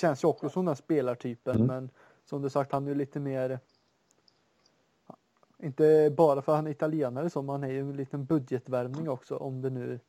känns 0.02 0.24
ju 0.24 0.28
också 0.28 0.50
som 0.50 0.66
den 0.66 0.76
spelartypen 0.76 1.56
mm. 1.56 1.68
men 1.68 1.90
som 2.26 2.42
du 2.42 2.50
sagt 2.50 2.72
han 2.72 2.86
är 2.86 2.90
ju 2.90 2.96
lite 2.96 3.20
mer 3.20 3.60
inte 5.64 6.14
bara 6.18 6.42
för 6.42 6.52
att 6.52 6.58
han 6.58 6.68
är 6.68 6.72
italienare 6.72 7.30
som 7.30 7.50
han 7.50 7.64
är 7.64 7.68
ju 7.72 7.80
en 7.80 7.96
liten 7.98 8.26
budgetvärmning 8.26 9.10
också 9.10 9.38
om 9.38 9.62
det 9.62 9.70
nu 9.70 10.00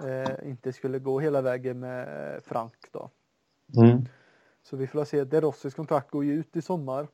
eh, 0.00 0.48
inte 0.48 0.72
skulle 0.72 0.98
gå 0.98 1.20
hela 1.20 1.42
vägen 1.42 1.80
med 1.80 2.44
Frank 2.44 2.88
då. 2.90 3.10
Mm. 3.76 4.04
Så 4.62 4.76
vi 4.76 4.86
får 4.86 5.04
se. 5.04 5.24
De 5.24 5.40
Rossis 5.40 5.74
kontrakt 5.74 6.10
går 6.10 6.24
ju 6.24 6.32
ut 6.32 6.56
i 6.56 6.62
sommar. 6.62 7.08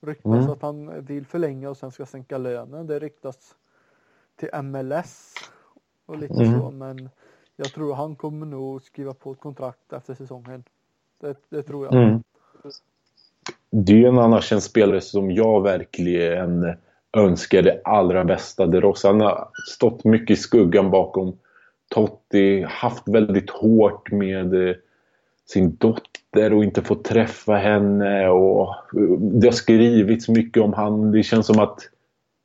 Ryktas 0.00 0.34
mm. 0.34 0.50
att 0.50 0.62
han 0.62 1.04
vill 1.04 1.26
förlänga 1.26 1.70
och 1.70 1.76
sen 1.76 1.90
ska 1.90 2.06
sänka 2.06 2.38
lönen. 2.38 2.86
Det 2.86 2.98
ryktas 2.98 3.56
till 4.36 4.62
MLS 4.62 5.34
och 6.06 6.18
lite 6.18 6.44
mm. 6.44 6.60
så 6.60 6.70
men 6.70 7.10
jag 7.56 7.72
tror 7.72 7.94
han 7.94 8.16
kommer 8.16 8.46
nog 8.46 8.82
skriva 8.82 9.14
på 9.14 9.32
ett 9.32 9.40
kontrakt 9.40 9.92
efter 9.92 10.14
säsongen. 10.14 10.64
Det, 11.18 11.36
det 11.48 11.62
tror 11.62 11.84
jag. 11.84 11.94
Mm. 11.94 12.22
Det 13.70 13.92
är 13.92 13.96
ju 13.96 14.06
en 14.06 14.18
annars 14.18 14.52
en 14.52 14.60
spelare 14.60 15.00
som 15.00 15.30
jag 15.30 15.62
verkligen 15.62 16.74
önskar 17.16 17.62
det 17.62 17.80
allra 17.84 18.24
bästa. 18.24 18.66
De 18.66 18.80
Rossi, 18.80 19.08
han 19.08 19.20
har 19.20 19.48
stått 19.68 20.04
mycket 20.04 20.38
i 20.38 20.40
skuggan 20.40 20.90
bakom 20.90 21.36
Totti, 21.90 22.62
haft 22.68 23.08
väldigt 23.08 23.50
hårt 23.50 24.12
med 24.12 24.68
eh, 24.68 24.74
sin 25.46 25.76
dotter 25.76 26.52
och 26.52 26.64
inte 26.64 26.82
fått 26.82 27.04
träffa 27.04 27.54
henne. 27.54 28.28
Och 28.28 28.68
eh, 28.68 29.18
det 29.18 29.46
har 29.46 29.52
skrivits 29.52 30.28
mycket 30.28 30.62
om 30.62 30.72
han. 30.72 31.12
Det 31.12 31.22
känns 31.22 31.46
som 31.46 31.58
att 31.58 31.80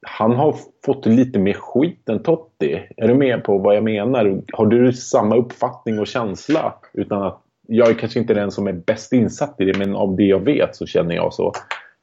han 0.05 0.31
har 0.31 0.55
fått 0.85 1.05
lite 1.05 1.39
mer 1.39 1.53
skit 1.53 2.09
än 2.09 2.23
Totti. 2.23 2.87
Är 2.97 3.07
du 3.07 3.13
med 3.13 3.43
på 3.43 3.57
vad 3.57 3.75
jag 3.75 3.83
menar? 3.83 4.41
Har 4.53 4.65
du 4.65 4.93
samma 4.93 5.35
uppfattning 5.35 5.99
och 5.99 6.07
känsla? 6.07 6.73
Utan 6.93 7.23
att, 7.23 7.42
jag 7.67 7.89
är 7.89 7.93
kanske 7.93 8.19
inte 8.19 8.33
den 8.33 8.51
som 8.51 8.67
är 8.67 8.73
bäst 8.73 9.13
insatt 9.13 9.61
i 9.61 9.65
det, 9.65 9.77
men 9.77 9.95
av 9.95 10.15
det 10.15 10.23
jag 10.23 10.39
vet 10.39 10.75
så 10.75 10.85
känner 10.85 11.15
jag 11.15 11.33
så. 11.33 11.53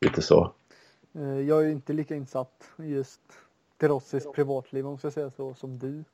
Lite 0.00 0.22
så. 0.22 0.52
Eh, 1.14 1.40
jag 1.40 1.64
är 1.64 1.68
inte 1.68 1.92
lika 1.92 2.14
insatt 2.14 2.64
i 2.78 2.88
just 2.88 3.20
Terossis 3.80 4.26
privatliv 4.34 4.86
om 4.86 4.98
jag 5.02 5.12
säga 5.12 5.30
så, 5.30 5.54
som 5.54 5.78
du. 5.78 6.04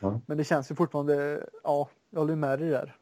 Ja. 0.00 0.20
Men 0.26 0.38
det 0.38 0.44
känns 0.44 0.70
ju 0.70 0.74
fortfarande, 0.74 1.46
ja, 1.64 1.88
jag 2.10 2.20
håller 2.20 2.36
med 2.36 2.58
dig 2.58 2.68
där. 2.68 2.94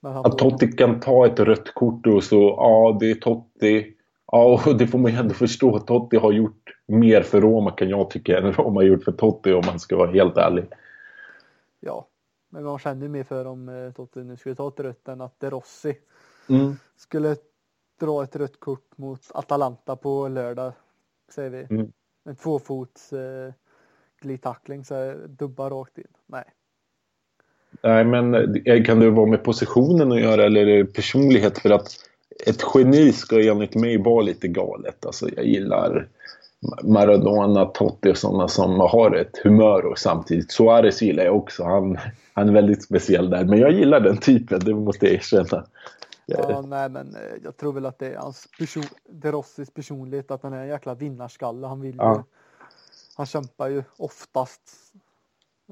Att 0.00 0.38
Totti 0.38 0.72
kan 0.72 1.00
ta 1.00 1.26
ett 1.26 1.40
rött 1.40 1.74
kort 1.74 2.06
och 2.06 2.24
så, 2.24 2.54
ja 2.56 2.96
det 3.00 3.10
är 3.10 3.14
Totti. 3.14 3.94
Ja, 4.32 4.62
och 4.66 4.76
det 4.76 4.86
får 4.86 4.98
man 4.98 5.12
ju 5.12 5.18
ändå 5.18 5.34
förstå. 5.34 5.78
Totti 5.78 6.16
har 6.16 6.32
gjort 6.32 6.70
mer 6.86 7.22
för 7.22 7.40
Roma 7.40 7.70
kan 7.70 7.88
jag 7.88 8.10
tycka 8.10 8.38
än 8.38 8.52
Roma 8.52 8.80
har 8.80 8.84
gjort 8.84 9.04
för 9.04 9.12
Totti 9.12 9.52
om 9.52 9.62
man 9.66 9.80
ska 9.80 9.96
vara 9.96 10.10
helt 10.10 10.36
ärlig. 10.36 10.64
Ja, 11.80 12.06
men 12.48 12.64
man 12.64 12.78
känner 12.78 13.02
ju 13.02 13.08
mer 13.08 13.24
för 13.24 13.44
om 13.44 13.68
eh, 13.68 13.92
Totti 13.92 14.24
nu 14.24 14.36
skulle 14.36 14.54
ta 14.54 14.68
ett 14.68 14.80
rött 14.80 15.08
än 15.08 15.20
att 15.20 15.40
De 15.40 15.50
Rossi 15.50 15.98
mm. 16.48 16.76
skulle 16.96 17.36
dra 18.00 18.22
ett 18.24 18.36
rött 18.36 18.60
kort 18.60 18.98
mot 18.98 19.20
Atalanta 19.34 19.96
på 19.96 20.28
lördag, 20.28 20.72
säger 21.28 21.50
vi. 21.50 21.66
Mm. 21.70 21.92
En 22.24 22.36
tvåfots 22.36 23.12
eh, 23.12 23.52
glidtackling 24.20 24.84
så 24.84 25.14
dubbar 25.28 25.70
rakt 25.70 25.98
in. 25.98 26.08
Nej. 26.26 26.44
Nej, 27.82 28.04
men 28.04 28.34
eh, 28.34 28.84
kan 28.84 29.00
det 29.00 29.10
vara 29.10 29.26
med 29.26 29.44
positionen 29.44 30.12
att 30.12 30.20
göra 30.20 30.44
eller 30.44 30.66
är 30.66 30.84
det 30.84 30.92
personlighet? 30.92 31.58
För 31.58 31.70
att 31.70 31.88
ett 32.46 32.62
geni 32.74 33.12
ska 33.12 33.50
enligt 33.50 33.74
mig 33.74 33.98
vara 34.02 34.22
lite 34.22 34.48
galet. 34.48 35.06
Alltså 35.06 35.28
jag 35.36 35.44
gillar 35.44 36.08
Maradona, 36.82 37.64
Totti 37.64 38.12
och 38.12 38.16
sådana 38.16 38.48
som 38.48 38.80
har 38.80 39.16
ett 39.16 39.38
humör 39.44 39.86
och 39.86 39.98
samtidigt 39.98 40.52
Suarez 40.52 41.02
gillar 41.02 41.24
jag 41.24 41.36
också. 41.36 41.64
Han, 41.64 41.98
han 42.32 42.48
är 42.48 42.52
väldigt 42.52 42.82
speciell 42.82 43.30
där. 43.30 43.44
Men 43.44 43.58
jag 43.58 43.72
gillar 43.72 44.00
den 44.00 44.16
typen, 44.16 44.60
det 44.64 44.74
måste 44.74 45.06
jag 45.06 45.14
erkänna. 45.14 45.64
Ja, 46.26 46.60
nej, 46.60 46.88
men 46.88 47.14
eh, 47.14 47.36
jag 47.44 47.56
tror 47.56 47.72
väl 47.72 47.86
att 47.86 47.98
det 47.98 48.14
är 48.14 48.16
hans 48.16 48.48
person, 48.58 48.84
De 49.08 49.32
Rossis 49.32 49.70
personlighet, 49.70 50.30
att 50.30 50.42
han 50.42 50.52
är 50.52 50.62
en 50.62 50.68
jäkla 50.68 50.94
vinnarskalle. 50.94 51.66
Han 51.66 51.80
vill 51.80 51.96
ja. 51.98 52.16
ju, 52.16 52.22
han 53.16 53.26
kämpar 53.26 53.68
ju 53.68 53.82
oftast 53.96 54.92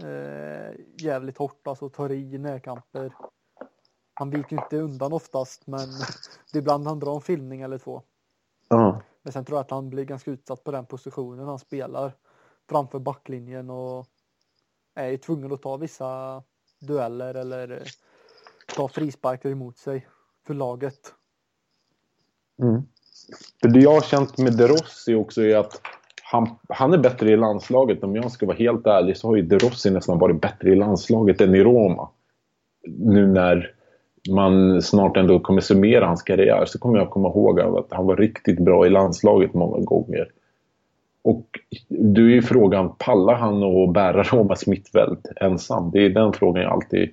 eh, 0.02 0.80
jävligt 0.98 1.38
hårt, 1.38 1.66
alltså 1.66 1.88
tar 1.88 2.12
i 2.12 2.38
närkamper. 2.38 3.12
Han 4.14 4.30
viker 4.30 4.56
inte 4.56 4.76
undan 4.76 5.12
oftast, 5.12 5.66
men 5.66 5.88
det 6.52 6.58
är 6.58 6.62
ibland 6.62 6.86
han 6.86 7.00
drar 7.00 7.14
en 7.14 7.20
filmning 7.20 7.60
eller 7.60 7.78
två. 7.78 8.02
Ja. 8.68 9.02
Men 9.26 9.32
sen 9.32 9.44
tror 9.44 9.58
jag 9.58 9.64
att 9.64 9.70
han 9.70 9.90
blir 9.90 10.04
ganska 10.04 10.30
utsatt 10.30 10.64
på 10.64 10.70
den 10.70 10.86
positionen 10.86 11.46
han 11.46 11.58
spelar 11.58 12.12
framför 12.70 12.98
backlinjen 12.98 13.70
och 13.70 14.06
är 14.94 15.08
ju 15.08 15.16
tvungen 15.16 15.52
att 15.52 15.62
ta 15.62 15.76
vissa 15.76 16.42
dueller 16.80 17.34
eller 17.34 17.82
ta 18.76 18.88
frisparkar 18.88 19.50
emot 19.50 19.78
sig 19.78 20.06
för 20.46 20.54
laget. 20.54 21.14
Mm. 22.62 22.82
För 23.62 23.68
det 23.68 23.80
jag 23.80 23.92
har 23.92 24.00
känt 24.00 24.38
med 24.38 24.56
De 24.56 24.68
Rossi 24.68 25.14
också 25.14 25.42
är 25.42 25.56
att 25.56 25.80
han, 26.22 26.58
han 26.68 26.92
är 26.92 26.98
bättre 26.98 27.30
i 27.30 27.36
landslaget. 27.36 28.04
Om 28.04 28.16
jag 28.16 28.32
ska 28.32 28.46
vara 28.46 28.56
helt 28.56 28.86
ärlig 28.86 29.16
så 29.16 29.28
har 29.28 29.36
ju 29.36 29.42
De 29.42 29.58
Rossi 29.58 29.90
nästan 29.90 30.18
varit 30.18 30.40
bättre 30.40 30.70
i 30.70 30.76
landslaget 30.76 31.40
än 31.40 31.54
i 31.54 31.64
Roma. 31.64 32.10
Nu 32.86 33.26
när 33.26 33.75
man 34.30 34.82
snart 34.82 35.16
ändå 35.16 35.40
kommer 35.40 35.60
summera 35.60 36.06
hans 36.06 36.22
karriär 36.22 36.64
så 36.66 36.78
kommer 36.78 36.98
jag 36.98 37.10
komma 37.10 37.28
ihåg 37.28 37.60
att 37.60 37.92
han 37.92 38.06
var 38.06 38.16
riktigt 38.16 38.60
bra 38.60 38.86
i 38.86 38.90
landslaget 38.90 39.54
många 39.54 39.84
gånger. 39.84 40.32
Och 41.22 41.46
du 41.88 42.30
är 42.30 42.34
ju 42.34 42.42
frågan, 42.42 42.94
pallar 42.98 43.34
han 43.34 43.62
att 43.62 43.92
bära 43.92 44.22
Romas 44.22 44.66
mittfält 44.66 45.26
ensam? 45.36 45.90
Det 45.90 46.04
är 46.04 46.10
den 46.10 46.32
frågan 46.32 46.62
jag 46.62 46.72
alltid 46.72 47.10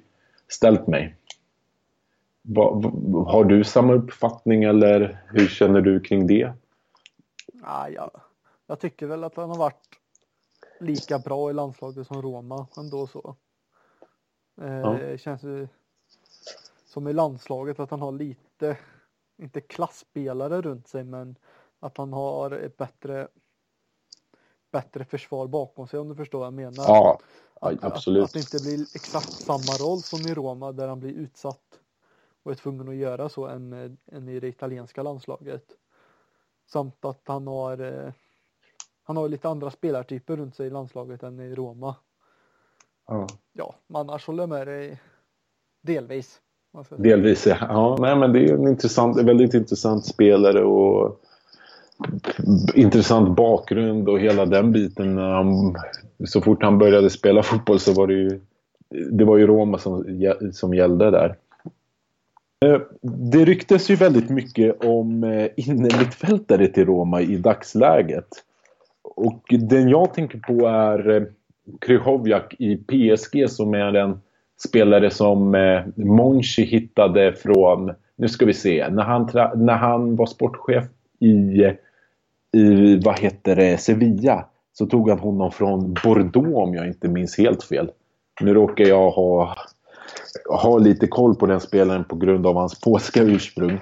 ställt 0.47 0.87
mig. 0.87 1.15
har 3.27 3.43
du 3.43 3.63
samma 3.63 3.93
uppfattning 3.93 4.63
eller 4.63 5.23
hur 5.27 5.47
känner 5.47 5.81
du 5.81 5.99
kring 5.99 6.27
det? 6.27 6.53
Ja, 7.63 7.89
jag, 7.89 8.11
jag 8.67 8.79
tycker 8.79 9.07
väl 9.07 9.23
att 9.23 9.35
han 9.35 9.49
har 9.49 9.57
varit 9.57 9.99
lika 10.79 11.19
bra 11.19 11.49
i 11.49 11.53
landslaget 11.53 12.07
som 12.07 12.21
Roma 12.21 12.67
ändå 12.77 13.07
så. 13.07 13.35
Eh, 14.61 14.73
ja. 14.73 15.17
Känns 15.17 15.43
ju 15.43 15.67
som 16.93 17.07
i 17.07 17.13
landslaget 17.13 17.79
att 17.79 17.91
han 17.91 18.01
har 18.01 18.11
lite, 18.11 18.77
inte 19.37 19.61
klassspelare 19.61 20.61
runt 20.61 20.87
sig 20.87 21.03
men 21.03 21.35
att 21.79 21.97
han 21.97 22.13
har 22.13 22.51
ett 22.51 22.77
bättre 22.77 23.27
bättre 24.71 25.05
försvar 25.05 25.47
bakom 25.47 25.87
sig 25.87 25.99
om 25.99 26.09
du 26.09 26.15
förstår 26.15 26.39
vad 26.39 26.45
jag 26.45 26.53
menar. 26.53 26.83
Ja, 26.87 27.19
att, 27.61 27.83
absolut. 27.83 28.23
Att, 28.23 28.29
att, 28.29 28.33
det 28.33 28.39
inte 28.39 28.59
blir 28.59 28.87
exakt 28.93 29.39
samma 29.39 29.77
roll 29.77 30.03
som 30.03 30.27
i 30.27 30.33
Roma 30.33 30.71
där 30.71 30.87
han 30.87 30.99
blir 30.99 31.13
utsatt 31.13 31.79
och 32.43 32.51
är 32.51 32.55
tvungen 32.55 32.89
att 32.89 32.95
göra 32.95 33.29
så 33.29 33.47
än, 33.47 33.97
än 34.05 34.29
i 34.29 34.39
det 34.39 34.47
italienska 34.47 35.03
landslaget. 35.03 35.65
Samt 36.65 37.05
att 37.05 37.21
han 37.25 37.47
har 37.47 37.77
eh, 37.77 38.13
han 39.03 39.17
har 39.17 39.29
lite 39.29 39.49
andra 39.49 39.71
spelartyper 39.71 40.37
runt 40.37 40.55
sig 40.55 40.67
i 40.67 40.69
landslaget 40.69 41.23
än 41.23 41.39
i 41.39 41.55
Roma. 41.55 41.95
Ja, 43.07 43.27
ja 43.53 43.75
men 43.87 43.99
annars 43.99 44.27
håller 44.27 44.43
jag 44.43 44.49
med 44.49 44.67
dig 44.67 45.01
delvis. 45.81 46.41
Delvis 46.97 47.47
ja. 47.47 47.57
ja 47.59 47.97
nej, 47.99 48.15
men 48.15 48.33
det 48.33 48.45
är 48.45 48.53
en 48.53 48.67
intressant, 48.67 49.17
väldigt 49.17 49.53
intressant 49.53 50.05
spelare 50.05 50.63
och 50.63 51.19
intressant 52.73 53.35
bakgrund 53.35 54.09
och 54.09 54.19
hela 54.19 54.45
den 54.45 54.71
biten. 54.71 55.17
Han, 55.17 55.75
så 56.25 56.41
fort 56.41 56.63
han 56.63 56.77
började 56.77 57.09
spela 57.09 57.43
fotboll 57.43 57.79
så 57.79 57.93
var 57.93 58.07
det 58.07 58.13
ju 58.13 58.39
det 59.11 59.25
var 59.25 59.37
ju 59.37 59.47
Roma 59.47 59.77
som, 59.77 60.05
som 60.53 60.73
gällde 60.73 61.11
där. 61.11 61.35
Eh, 62.65 62.81
det 63.01 63.45
ryktes 63.45 63.89
ju 63.89 63.95
väldigt 63.95 64.29
mycket 64.29 64.83
om 64.85 65.23
eh, 65.23 65.47
innermittfältare 65.55 66.67
till 66.67 66.85
Roma 66.85 67.21
i 67.21 67.37
dagsläget. 67.37 68.27
Och 69.03 69.43
den 69.49 69.89
jag 69.89 70.13
tänker 70.13 70.37
på 70.37 70.67
är 70.67 71.09
eh, 71.09 71.23
Krychowiak 71.81 72.55
i 72.59 72.77
PSG 72.77 73.49
som 73.49 73.73
är 73.73 73.93
en 73.93 74.21
spelare 74.67 75.09
som 75.09 75.55
eh, 75.55 75.81
Monchi 75.95 76.63
hittade 76.63 77.33
från, 77.33 77.91
nu 78.15 78.27
ska 78.27 78.45
vi 78.45 78.53
se, 78.53 78.89
när 78.89 79.03
han, 79.03 79.29
när 79.55 79.77
han 79.77 80.15
var 80.15 80.25
sportchef 80.25 80.83
i, 81.19 81.63
i, 82.53 82.95
vad 83.05 83.19
heter 83.19 83.55
det, 83.55 83.77
Sevilla 83.77 84.45
så 84.73 84.85
tog 84.85 85.09
han 85.09 85.19
honom 85.19 85.51
från 85.51 85.95
Bordeaux 86.03 86.55
om 86.55 86.73
jag 86.73 86.87
inte 86.87 87.07
minns 87.07 87.37
helt 87.37 87.63
fel. 87.63 87.91
Nu 88.41 88.53
råkar 88.53 88.85
jag 88.85 89.11
ha 89.11 89.55
ha 90.49 90.77
lite 90.77 91.07
koll 91.07 91.35
på 91.35 91.45
den 91.45 91.59
spelaren 91.59 92.03
på 92.03 92.15
grund 92.15 92.47
av 92.47 92.55
hans 92.55 92.81
polska 92.81 93.23
ursprung. 93.23 93.81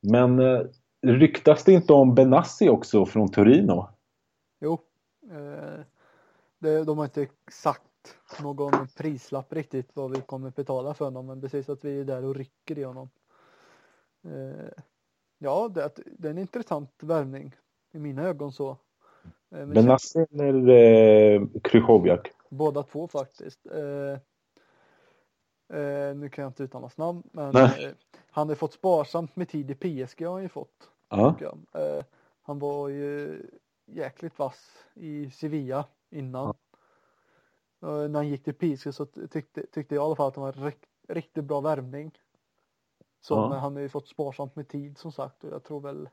Men 0.00 0.38
eh, 0.38 0.60
ryktas 1.02 1.64
det 1.64 1.72
inte 1.72 1.92
om 1.92 2.14
Benassi 2.14 2.68
också 2.68 3.06
från 3.06 3.30
Torino? 3.30 3.88
Jo, 4.60 4.78
eh, 5.30 5.80
det, 6.58 6.84
de 6.84 6.98
har 6.98 7.04
inte 7.04 7.26
sagt 7.50 7.82
någon 8.42 8.88
prislapp 8.96 9.52
riktigt 9.52 9.90
vad 9.94 10.10
vi 10.10 10.20
kommer 10.20 10.50
betala 10.50 10.94
för 10.94 11.04
honom 11.04 11.26
men 11.26 11.40
precis 11.40 11.68
att 11.68 11.84
vi 11.84 12.00
är 12.00 12.04
där 12.04 12.24
och 12.24 12.34
rycker 12.34 12.78
i 12.78 12.82
honom. 12.82 13.10
Eh, 14.24 14.82
ja, 15.38 15.68
det, 15.68 15.90
det 16.18 16.28
är 16.28 16.32
en 16.32 16.38
intressant 16.38 16.92
värvning 17.02 17.56
i 17.92 17.98
mina 17.98 18.22
ögon 18.22 18.52
så. 18.52 18.76
Eh, 19.50 19.66
Benassi 19.66 20.26
eller 20.30 20.68
eh, 20.68 21.42
Krychowiak? 21.64 22.30
Båda 22.48 22.82
två 22.82 23.08
faktiskt. 23.08 23.66
Eh, 23.66 24.12
eh, 25.78 26.16
nu 26.16 26.28
kan 26.28 26.42
jag 26.42 26.50
inte 26.50 26.62
uttala 26.62 26.82
hans 26.82 26.96
namn 26.96 27.22
men 27.32 27.56
eh, 27.56 27.70
han 28.30 28.48
har 28.48 28.54
fått 28.54 28.72
sparsamt 28.72 29.36
med 29.36 29.48
tid 29.48 29.70
i 29.70 29.74
PSG 29.74 30.26
har 30.26 30.32
han 30.32 30.42
ju 30.42 30.48
fått. 30.48 30.90
Ja. 31.08 31.36
Eh, 31.74 32.04
han 32.42 32.58
var 32.58 32.88
ju 32.88 33.42
jäkligt 33.86 34.38
vass 34.38 34.86
i 34.94 35.30
Sevilla 35.30 35.84
innan. 36.10 36.46
Ja. 36.46 36.54
När 37.80 38.14
han 38.14 38.28
gick 38.28 38.44
till 38.44 38.54
PSG 38.54 38.94
så 38.94 39.06
tyckte, 39.06 39.66
tyckte 39.72 39.94
jag 39.94 40.02
i 40.02 40.04
alla 40.04 40.16
fall 40.16 40.28
att 40.28 40.34
det 40.34 40.40
var 40.40 40.52
en 40.52 40.64
rikt, 40.64 40.84
riktigt 41.08 41.44
bra 41.44 41.60
värvning. 41.60 42.10
Så 43.20 43.34
ja. 43.34 43.58
han 43.58 43.74
har 43.74 43.82
ju 43.82 43.88
fått 43.88 44.08
sparsamt 44.08 44.56
med 44.56 44.68
tid 44.68 44.98
som 44.98 45.12
sagt 45.12 45.44
och 45.44 45.50
jag 45.52 45.64
tror 45.64 45.80
väl 45.80 46.08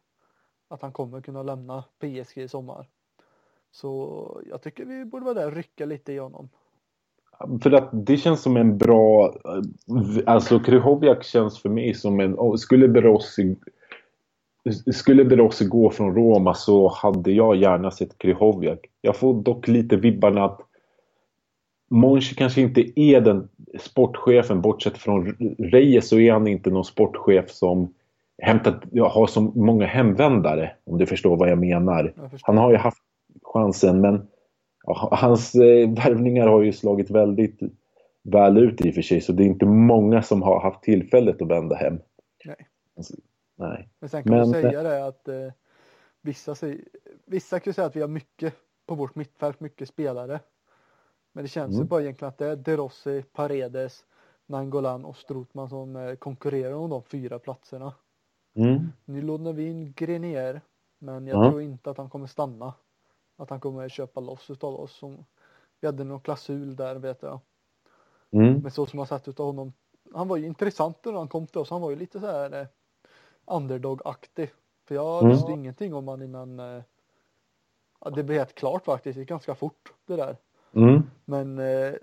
att 0.68 0.82
han 0.82 0.92
kommer 0.92 1.22
kunna 1.22 1.44
lämna 1.44 1.84
PSG 2.00 2.38
i 2.38 2.48
sommar. 2.48 2.88
Så 3.72 4.42
jag 4.50 4.62
tycker 4.62 4.86
vi 4.86 5.06
borde 5.06 5.26
vara 5.26 5.34
där 5.34 5.48
och 5.48 5.56
rycka 5.56 5.86
lite 5.86 6.14
i 6.14 6.18
honom. 6.18 6.50
För 7.62 7.72
att 7.72 7.90
det 7.92 8.18
känns 8.18 8.42
som 8.42 8.58
en 8.58 8.78
bra... 8.78 9.36
Alltså 10.26 10.60
Krychowiak 10.60 11.24
känns 11.24 11.62
för 11.62 11.70
mig 11.70 11.94
som 11.94 12.20
en... 12.20 12.58
Skulle 12.58 12.88
Berossi... 12.88 13.56
Skulle 14.94 15.26
Berossi 15.26 15.66
gå 15.66 15.90
från 15.90 16.16
Roma 16.16 16.54
så 16.54 16.88
hade 16.88 17.32
jag 17.32 17.56
gärna 17.56 17.92
sett 17.92 18.18
Krychowiak. 18.18 18.80
Jag 19.02 19.16
får 19.16 19.34
dock 19.34 19.68
lite 19.68 19.96
vibbarna 19.96 20.46
att 20.46 20.62
Monchi 21.96 22.36
kanske 22.36 22.62
inte 22.62 23.00
är 23.00 23.22
den 23.22 23.50
sportchefen. 23.80 24.62
Bortsett 24.62 24.98
från 24.98 25.26
Reyes 25.60 26.10
så 26.10 26.20
är 26.20 26.32
han 26.32 26.48
inte 26.48 26.70
någon 26.70 26.86
sportchef 26.86 27.52
som 27.52 27.94
hämtat, 28.38 28.84
har 29.00 29.28
så 29.28 29.42
många 29.42 29.86
hemvändare. 29.86 30.72
Om 30.84 30.98
du 30.98 31.06
förstår 31.06 31.38
vad 31.38 31.50
jag 31.50 31.58
menar. 31.58 32.14
Jag 32.16 32.30
han 32.42 32.58
har 32.58 32.72
ju 32.72 32.78
haft 32.78 33.04
chansen 33.44 34.02
men 34.02 34.28
ja, 34.84 35.10
hans 35.12 35.56
eh, 35.56 35.90
värvningar 35.90 36.48
har 36.48 36.62
ju 36.62 36.74
slagit 36.74 37.10
väldigt 37.10 37.60
väl 38.24 38.58
ut 38.58 38.86
i 38.86 38.90
och 38.90 38.96
för 38.96 39.02
sig 39.02 39.22
så 39.22 39.32
det 39.32 39.44
är 39.44 39.48
inte 39.48 39.66
många 39.66 40.22
som 40.22 40.42
har 40.42 40.62
haft 40.62 40.84
tillfället 40.84 41.42
att 41.42 41.48
vända 41.48 41.76
hem. 41.76 42.00
Nej. 42.46 42.68
Alltså, 42.98 43.16
nej. 43.56 43.90
Men 44.00 44.10
sen 44.10 44.24
kan 44.24 44.32
men, 44.32 44.40
man 44.40 44.62
säga 44.62 44.84
det 44.84 45.06
att 45.06 45.28
eh, 45.28 45.36
vissa, 46.22 46.56
vissa 47.26 47.60
kan 47.60 47.74
säga 47.74 47.88
att 47.88 47.96
vi 47.96 48.02
har 48.02 48.08
mycket 48.08 48.54
på 48.86 48.96
vårt 48.96 49.16
mittfält, 49.16 49.60
mycket 49.60 49.88
spelare. 49.90 50.40
Men 51.36 51.44
det 51.44 51.48
känns 51.48 51.74
mm. 51.74 51.82
ju 51.82 51.90
bara 51.90 52.02
egentligen 52.02 52.30
att 52.30 52.38
det 52.38 52.46
är 52.48 52.56
De 52.56 52.78
Rossi, 52.78 53.24
Paredes, 53.34 54.06
Nangolan 54.46 55.06
och 55.06 55.18
Strotman 55.18 55.70
som 55.70 55.96
eh, 55.96 56.16
konkurrerar 56.16 56.74
om 56.74 56.90
de 56.90 57.04
fyra 57.04 57.40
platserna. 57.40 57.94
Mm. 58.54 58.92
Nu 59.06 59.22
lånar 59.22 59.54
vi 59.54 59.70
in 59.70 59.94
Grenier 59.94 60.62
men 60.98 61.28
jag 61.28 61.38
mm. 61.38 61.52
tror 61.52 61.62
inte 61.62 61.90
att 61.90 61.98
han 61.98 62.10
kommer 62.10 62.28
stanna. 62.28 62.74
Att 63.38 63.50
han 63.50 63.60
kommer 63.60 63.90
köpa 63.90 64.20
loss 64.20 64.50
utav 64.50 64.76
oss. 64.76 64.96
Som, 64.96 65.26
vi 65.80 65.88
hade 65.88 66.04
någon 66.04 66.20
klausul 66.20 66.76
där 66.76 66.96
vet 66.96 67.22
jag. 67.22 67.40
Mm. 68.32 68.60
Men 68.60 68.72
så 68.72 68.86
som 68.86 69.00
jag 69.00 69.08
sett 69.08 69.28
utav 69.28 69.46
honom. 69.46 69.74
Han 70.14 70.28
var 70.28 70.38
ju 70.38 70.46
intressant 70.46 71.06
när 71.06 71.14
han 71.14 71.28
kom 71.28 71.48
till 71.48 71.60
oss. 71.60 71.70
Han 71.70 71.82
var 71.82 71.90
ju 71.90 71.96
lite 71.96 72.20
så 72.20 72.26
här 72.26 72.62
eh, 72.62 72.68
underdog-aktig. 73.46 74.52
För 74.86 74.96
jag 74.96 75.24
mm. 75.24 75.32
visste 75.32 75.52
ingenting 75.52 75.94
om 75.94 76.08
han 76.08 76.22
innan. 76.22 76.60
Eh, 76.60 76.84
det 78.16 78.24
blev 78.24 78.38
helt 78.38 78.56
klart 78.56 78.86
faktiskt. 78.86 79.16
Det 79.16 79.20
gick 79.20 79.30
ganska 79.30 79.56
fort 79.56 79.94
det 80.06 80.16
där. 80.16 80.38
Mm. 80.76 81.04
Men 81.26 81.60
eh, 81.60 81.94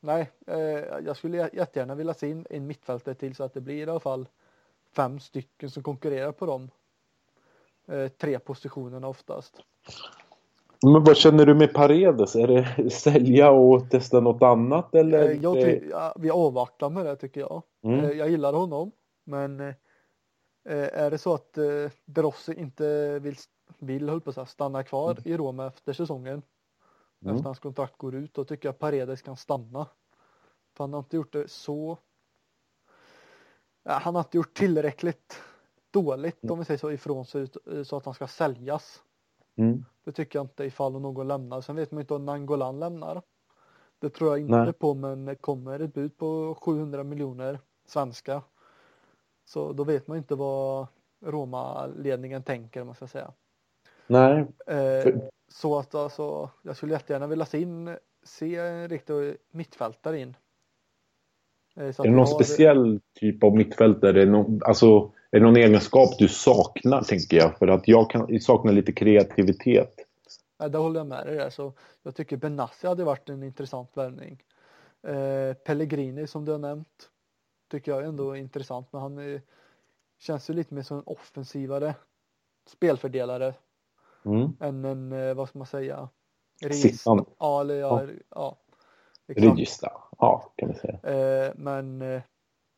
nej, 0.00 0.30
eh, 0.46 0.58
jag 1.04 1.16
skulle 1.16 1.50
jättegärna 1.52 1.94
vilja 1.94 2.14
se 2.14 2.28
in 2.28 2.46
en 2.50 2.66
mittfältare 2.66 3.14
till 3.14 3.34
så 3.34 3.44
att 3.44 3.54
det 3.54 3.60
blir 3.60 3.86
i 3.86 3.90
alla 3.90 4.00
fall 4.00 4.28
fem 4.96 5.20
stycken 5.20 5.70
som 5.70 5.82
konkurrerar 5.82 6.32
på 6.32 6.46
dem. 6.46 6.70
Eh, 7.88 8.08
tre 8.08 8.38
positionerna 8.38 9.08
oftast. 9.08 9.62
Men 10.82 11.04
vad 11.04 11.16
känner 11.16 11.46
du 11.46 11.54
med 11.54 11.74
Paredes? 11.74 12.36
Är 12.36 12.46
det 12.46 12.90
sälja 12.92 13.50
och 13.50 13.90
testa 13.90 14.20
något 14.20 14.42
annat 14.42 14.94
eller? 14.94 15.30
Eh, 15.30 15.42
jag 15.42 15.80
ja, 15.90 16.14
vi 16.18 16.30
avvaktar 16.30 16.90
med 16.90 17.06
det 17.06 17.16
tycker 17.16 17.40
jag. 17.40 17.62
Mm. 17.84 18.04
Eh, 18.04 18.10
jag 18.10 18.30
gillar 18.30 18.52
honom 18.52 18.92
men 19.24 19.60
eh, 19.60 19.74
är 20.92 21.10
det 21.10 21.18
så 21.18 21.34
att 21.34 21.58
Drossi 22.04 22.54
inte 22.60 23.18
vill, 23.18 23.36
vill 23.78 24.08
höll 24.08 24.20
på 24.20 24.32
här, 24.36 24.44
stanna 24.44 24.82
kvar 24.82 25.10
mm. 25.10 25.22
i 25.24 25.36
Roma 25.36 25.66
efter 25.66 25.92
säsongen. 25.92 26.42
Efter 27.34 27.44
hans 27.44 27.58
kontrakt 27.58 27.98
går 27.98 28.14
ut 28.14 28.34
då 28.34 28.44
tycker 28.44 28.68
jag 28.68 28.78
Paredes 28.78 29.22
kan 29.22 29.36
stanna. 29.36 29.86
För 30.76 30.84
han 30.84 30.92
har 30.92 30.98
inte 30.98 31.16
gjort 31.16 31.32
det 31.32 31.50
så 31.50 31.98
han 33.84 34.14
har 34.14 34.22
inte 34.22 34.36
gjort 34.36 34.54
tillräckligt 34.54 35.42
dåligt 35.90 36.42
mm. 36.42 36.52
om 36.52 36.58
vi 36.58 36.64
säger 36.64 36.78
så 36.78 36.90
ifrån 36.90 37.26
sig 37.26 37.48
så 37.84 37.96
att 37.96 38.04
han 38.04 38.14
ska 38.14 38.26
säljas. 38.26 39.02
Mm. 39.56 39.84
Det 40.04 40.12
tycker 40.12 40.38
jag 40.38 40.44
inte 40.44 40.64
ifall 40.64 41.00
någon 41.00 41.28
lämnar. 41.28 41.60
Sen 41.60 41.76
vet 41.76 41.90
man 41.90 42.00
inte 42.00 42.14
om 42.14 42.24
Nangolan 42.24 42.78
lämnar. 42.78 43.22
Det 43.98 44.10
tror 44.10 44.30
jag 44.30 44.40
inte 44.40 44.56
Nej. 44.56 44.72
på 44.72 44.94
men 44.94 45.36
kommer 45.36 45.80
ett 45.80 45.94
bud 45.94 46.16
på 46.16 46.54
700 46.60 47.04
miljoner 47.04 47.60
svenska 47.86 48.42
så 49.44 49.72
då 49.72 49.84
vet 49.84 50.06
man 50.06 50.16
inte 50.16 50.34
vad 50.34 50.86
Roma-ledningen 51.20 52.42
tänker 52.42 52.80
om 52.80 52.86
man 52.86 52.96
ska 52.96 53.06
säga. 53.06 53.32
Nej. 54.06 54.46
Eh, 54.66 55.14
så 55.48 55.78
att 55.78 55.94
alltså, 55.94 56.50
jag 56.62 56.76
skulle 56.76 56.92
jättegärna 56.92 57.26
vilja 57.26 57.46
se 57.46 57.60
in, 57.60 57.96
se 58.22 58.56
en 58.56 58.88
riktig 58.88 59.36
mittfältare 59.50 60.20
in. 60.20 60.36
Eh, 61.76 61.86
är 61.86 62.02
det 62.02 62.10
någon 62.10 62.18
har... 62.18 62.26
speciell 62.26 63.00
typ 63.20 63.44
av 63.44 63.56
mittfältare? 63.56 64.10
Är 64.10 64.26
det 64.26 64.32
någon, 64.32 64.60
alltså, 64.64 65.12
är 65.30 65.40
det 65.40 65.46
någon 65.46 65.56
egenskap 65.56 66.18
du 66.18 66.28
saknar, 66.28 67.02
tänker 67.02 67.36
jag? 67.36 67.58
För 67.58 67.68
att 67.68 67.88
jag, 67.88 68.10
kan, 68.10 68.40
saknar 68.40 68.72
lite 68.72 68.92
kreativitet. 68.92 69.94
Nej, 70.58 70.70
det 70.70 70.78
håller 70.78 71.00
jag 71.00 71.06
med 71.06 71.26
dig 71.26 71.52
så 71.52 71.72
Jag 72.02 72.14
tycker 72.14 72.36
Benassi 72.36 72.86
hade 72.86 73.04
varit 73.04 73.28
en 73.28 73.42
intressant 73.42 73.90
värvning. 73.94 74.42
Eh, 75.02 75.54
Pellegrini 75.54 76.26
som 76.26 76.44
du 76.44 76.52
har 76.52 76.58
nämnt 76.58 77.10
tycker 77.70 77.92
jag 77.92 78.04
ändå 78.04 78.30
är 78.30 78.36
intressant 78.36 78.88
men 78.92 79.02
han 79.02 79.18
är, 79.18 79.42
känns 80.18 80.50
ju 80.50 80.54
lite 80.54 80.74
mer 80.74 80.82
som 80.82 80.96
en 80.96 81.02
offensivare 81.06 81.94
spelfördelare 82.66 83.54
mm. 84.26 84.56
än 84.60 84.84
en, 84.84 85.12
eh, 85.12 85.34
vad 85.34 85.48
ska 85.48 85.58
man 85.58 85.66
säga, 85.66 86.08
Register. 86.62 87.24
Ja, 87.38 87.60
eller 87.60 87.74
ja, 87.74 88.02
ja. 88.04 88.12
ja 88.30 88.56
Register, 89.26 89.92
ja 90.18 90.52
kan 90.56 90.68
man 90.68 90.78
säga. 90.78 91.00
Eh, 91.02 91.52
men 91.56 92.02
eh, 92.02 92.22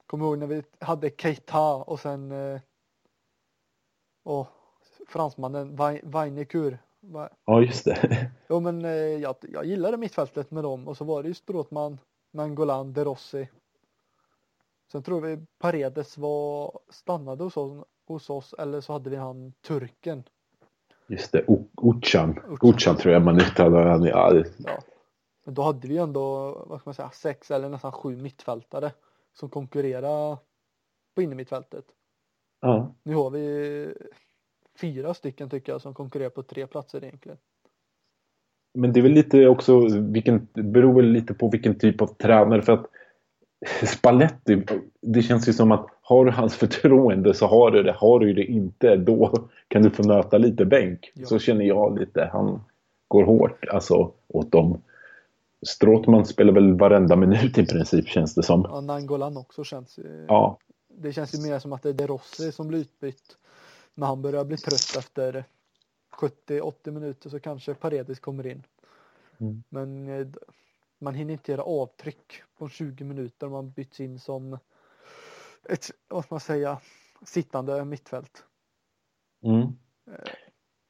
kommer 0.06 0.24
ihåg 0.24 0.38
när 0.38 0.46
vi 0.46 0.62
hade 0.80 1.11
Keita 1.11 1.74
och 1.74 2.00
sen 2.00 2.32
eh, 2.32 2.61
och 4.24 4.46
fransmannen 5.08 5.76
Weinekur. 6.02 6.78
Ja 7.44 7.62
just 7.62 7.84
det. 7.84 8.30
Jo 8.48 8.61
men 8.61 8.84
eh, 8.84 8.90
jag, 8.92 9.37
jag 9.40 9.64
gillade 9.64 9.96
mittfältet 9.96 10.50
med 10.50 10.64
dem 10.64 10.88
och 10.88 10.96
så 10.96 11.04
var 11.04 11.22
det 11.22 11.28
ju 11.28 11.34
Stråtman, 11.34 11.98
Nangolan, 12.32 12.92
De 12.92 13.04
Rossi. 13.04 13.48
Sen 14.92 15.02
tror 15.02 15.20
vi 15.20 15.46
Paredes 15.58 16.18
var 16.18 16.80
stannade 16.88 17.44
hos 17.44 17.56
oss, 17.56 17.84
hos 18.06 18.30
oss 18.30 18.54
eller 18.58 18.80
så 18.80 18.92
hade 18.92 19.11
vi 19.11 19.16
han 19.16 19.52
turken. 19.52 20.24
Just 21.09 21.33
det, 21.33 21.44
Ucan. 21.83 22.38
Ucan 22.62 22.97
tror 22.97 23.12
jag 23.14 23.25
man 23.25 23.40
uttalar 23.40 23.87
han. 23.87 24.05
Ja. 24.05 24.42
ja. 24.59 24.79
Men 25.44 25.55
då 25.55 25.62
hade 25.62 25.88
vi 25.88 25.99
ändå, 25.99 26.51
vad 26.66 26.81
ska 26.81 26.88
man 26.88 26.94
säga, 26.94 27.11
sex 27.11 27.51
eller 27.51 27.68
nästan 27.68 27.92
sju 27.92 28.16
mittfältare 28.16 28.92
som 29.33 29.49
konkurrerade 29.49 30.37
på 31.14 31.23
innermittfältet. 31.23 31.85
Ja. 32.61 32.94
Nu 33.03 33.14
har 33.14 33.31
vi 33.31 33.94
fyra 34.81 35.14
stycken 35.14 35.51
tycker 35.51 35.73
jag 35.73 35.81
som 35.81 35.94
konkurrerar 35.94 36.31
på 36.31 36.42
tre 36.42 36.66
platser 36.66 37.05
egentligen. 37.05 37.38
Men 38.75 38.92
det 38.92 39.01
är 39.01 39.03
väl 39.03 39.12
lite 39.12 39.49
också, 39.49 39.81
vilken, 40.01 40.49
beror 40.53 40.94
väl 40.94 41.12
lite 41.12 41.35
på 41.35 41.51
vilken 41.51 41.79
typ 41.79 42.03
av 42.03 42.07
tränare 42.07 42.62
för 42.62 42.73
att 42.73 42.87
Spalletti, 43.87 44.62
det 45.01 45.23
känns 45.23 45.49
ju 45.49 45.53
som 45.53 45.73
att 45.73 45.87
har 46.03 46.25
du 46.25 46.31
hans 46.31 46.57
förtroende 46.57 47.35
så 47.35 47.47
har 47.47 47.71
du 47.71 47.83
det. 47.83 47.92
Har 47.92 48.21
du 48.21 48.33
det 48.33 48.44
inte, 48.44 48.97
då 48.97 49.49
kan 49.68 49.83
du 49.83 49.90
få 49.90 50.03
nöta 50.03 50.38
lite 50.38 50.64
bänk. 50.64 51.12
Ja. 51.14 51.27
Så 51.27 51.38
känner 51.38 51.64
jag 51.64 51.99
lite. 51.99 52.31
Han 52.33 52.61
går 53.09 53.25
hårt 53.25 53.64
alltså 53.68 54.12
åt 54.29 54.53
dem. 54.53 54.83
Stråtman 55.66 56.27
spelar 56.27 56.53
väl 56.53 56.79
varenda 56.79 57.16
minut 57.16 57.59
i 57.59 57.66
princip 57.66 58.09
känns 58.09 58.35
det 58.35 58.42
som. 58.42 58.66
Ja, 58.68 58.81
Nangolan 58.81 59.37
också 59.37 59.64
känns 59.64 59.99
Ja. 60.29 60.59
Det 60.88 61.12
känns 61.12 61.35
ju 61.35 61.51
mer 61.51 61.59
som 61.59 61.73
att 61.73 61.83
det 61.83 61.88
är 61.88 61.92
De 61.92 62.07
Rossi 62.07 62.53
som 62.53 62.68
blir 62.68 62.79
utbytt. 62.79 63.37
När 63.94 64.07
han 64.07 64.23
börjar 64.23 64.44
bli 64.44 64.57
trött 64.57 64.97
efter 64.99 65.44
70-80 66.49 66.90
minuter 66.90 67.31
så 67.31 67.40
kanske 67.40 67.75
Paredes 67.75 68.21
kommer 68.21 68.47
in. 68.47 68.62
Mm. 69.40 69.62
Men 69.68 70.09
eh, 70.09 70.27
man 70.98 71.14
hinner 71.14 71.32
inte 71.32 71.52
göra 71.52 71.62
avtryck 71.62 72.42
på 72.58 72.68
20 72.68 73.04
minuter. 73.04 73.48
Man 73.48 73.70
byts 73.70 74.00
in 74.00 74.18
som 74.18 74.58
ett, 75.68 75.87
vad 76.08 76.24
ska 76.24 76.34
man 76.34 76.40
säga, 76.40 76.78
sittande 77.22 77.84
mittfält. 77.84 78.44
Mm. 79.44 79.61
Eh, 79.61 79.68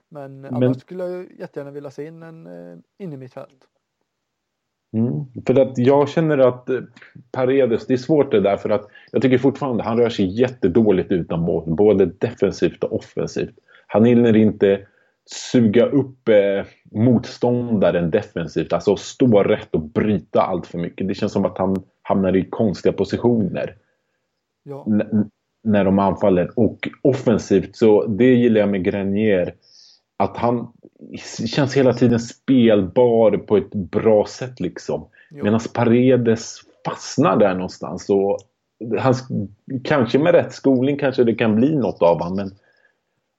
men, 0.09 0.40
Men- 0.40 0.55
annars 0.55 0.81
skulle 0.81 1.05
jag 1.05 1.33
jättegärna 1.38 1.71
vilja 1.71 1.90
se 1.90 2.07
in 2.07 2.23
en 2.23 2.47
eh, 2.47 2.79
in 2.99 3.12
i 3.12 3.16
mittfält. 3.16 3.68
Mm. 4.92 5.25
För 5.47 5.61
att 5.61 5.79
jag 5.79 6.09
känner 6.09 6.38
att 6.38 6.68
eh, 6.68 6.81
Paredes, 7.31 7.87
det 7.87 7.92
är 7.92 7.99
svårt 7.99 8.31
det 8.31 8.40
där 8.40 8.57
för 8.57 8.71
att 8.71 8.88
jag 9.12 9.23
tycker 9.23 9.38
fortfarande 9.38 9.83
han 9.83 9.99
rör 9.99 10.09
sig 10.09 10.40
jättedåligt 10.40 11.12
utan 11.12 11.44
boll. 11.44 11.75
Både 11.75 12.07
defensivt 12.07 12.85
och 12.85 12.92
offensivt. 12.92 13.55
Han 13.87 14.05
hinner 14.05 14.37
inte 14.37 14.87
suga 15.31 15.87
upp 15.87 16.29
eh, 16.29 16.64
motståndaren 16.93 18.11
defensivt. 18.11 18.73
Alltså 18.73 18.97
stå 18.97 19.43
rätt 19.43 19.75
och 19.75 19.83
bryta 19.83 20.43
allt 20.43 20.67
för 20.67 20.79
mycket. 20.79 21.09
Det 21.09 21.14
känns 21.14 21.33
som 21.33 21.45
att 21.45 21.59
han 21.59 21.83
hamnar 22.03 22.37
i 22.37 22.45
konstiga 22.45 22.93
positioner. 22.93 23.77
Ja, 24.64 24.87
när 25.64 25.85
de 25.85 25.99
anfaller. 25.99 26.51
Och 26.55 26.88
offensivt 27.03 27.77
så, 27.77 28.07
det 28.07 28.35
gillar 28.35 28.61
jag 28.61 28.69
med 28.69 28.85
Grenier. 28.85 29.55
Att 30.17 30.37
han 30.37 30.73
känns 31.47 31.77
hela 31.77 31.93
tiden 31.93 32.21
spelbar 32.21 33.37
på 33.37 33.57
ett 33.57 33.75
bra 33.75 34.27
sätt 34.27 34.61
liksom. 34.61 35.09
Medan 35.31 35.61
Paredes 35.75 36.57
fastnar 36.85 37.37
där 37.37 37.55
någonstans. 37.55 38.11
Och 38.11 38.38
han, 38.99 39.14
kanske 39.85 40.19
med 40.19 40.35
rätt 40.35 40.53
skolning 40.53 40.99
kanske 40.99 41.25
det 41.25 41.35
kan 41.35 41.55
bli 41.55 41.77
något 41.77 42.03
av 42.03 42.23
honom. 42.23 42.37
Men 42.37 42.51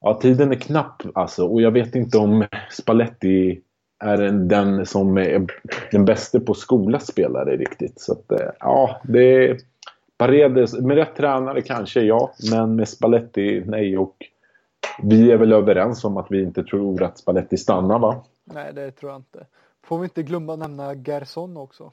ja, 0.02 0.20
tiden 0.22 0.52
är 0.52 0.56
knapp 0.56 1.04
alltså. 1.16 1.48
Och 1.48 1.62
jag 1.62 1.72
vet 1.72 1.96
inte 1.96 2.18
om 2.18 2.46
Spalletti 2.72 3.62
är 4.04 4.18
den 4.32 4.86
som 4.86 5.18
är 5.18 5.48
den 5.92 6.06
bästa 6.06 6.40
på 6.40 6.54
skola 6.54 7.00
spelare 7.00 7.58
riktigt. 7.58 8.02
Så 8.02 8.12
att, 8.12 8.32
eh, 8.32 8.50
ja, 8.60 9.02
det 9.04 9.50
är 9.50 9.58
Paredes, 10.18 10.74
med 10.74 10.98
rätt 10.98 11.16
tränare 11.16 11.62
kanske 11.62 12.02
ja, 12.02 12.34
men 12.52 12.76
med 12.76 12.90
Spalletti 12.90 13.64
nej. 13.66 13.98
Och 13.98 14.16
vi 15.04 15.32
är 15.32 15.38
väl 15.38 15.54
överens 15.54 16.04
om 16.04 16.18
att 16.18 16.28
vi 16.30 16.42
inte 16.42 16.64
tror 16.64 17.04
att 17.04 17.18
Spalletti 17.18 17.58
stannar 17.58 18.00
va? 18.00 18.24
nej 18.44 18.74
det 18.74 18.92
tror 18.92 19.12
jag 19.12 19.20
inte. 19.20 19.46
Får 19.84 20.00
vi 20.00 20.04
inte 20.04 20.24
glömma 20.24 20.54
att 20.54 20.60
nämna 20.60 20.94
Gerson 20.94 21.58
också. 21.58 21.92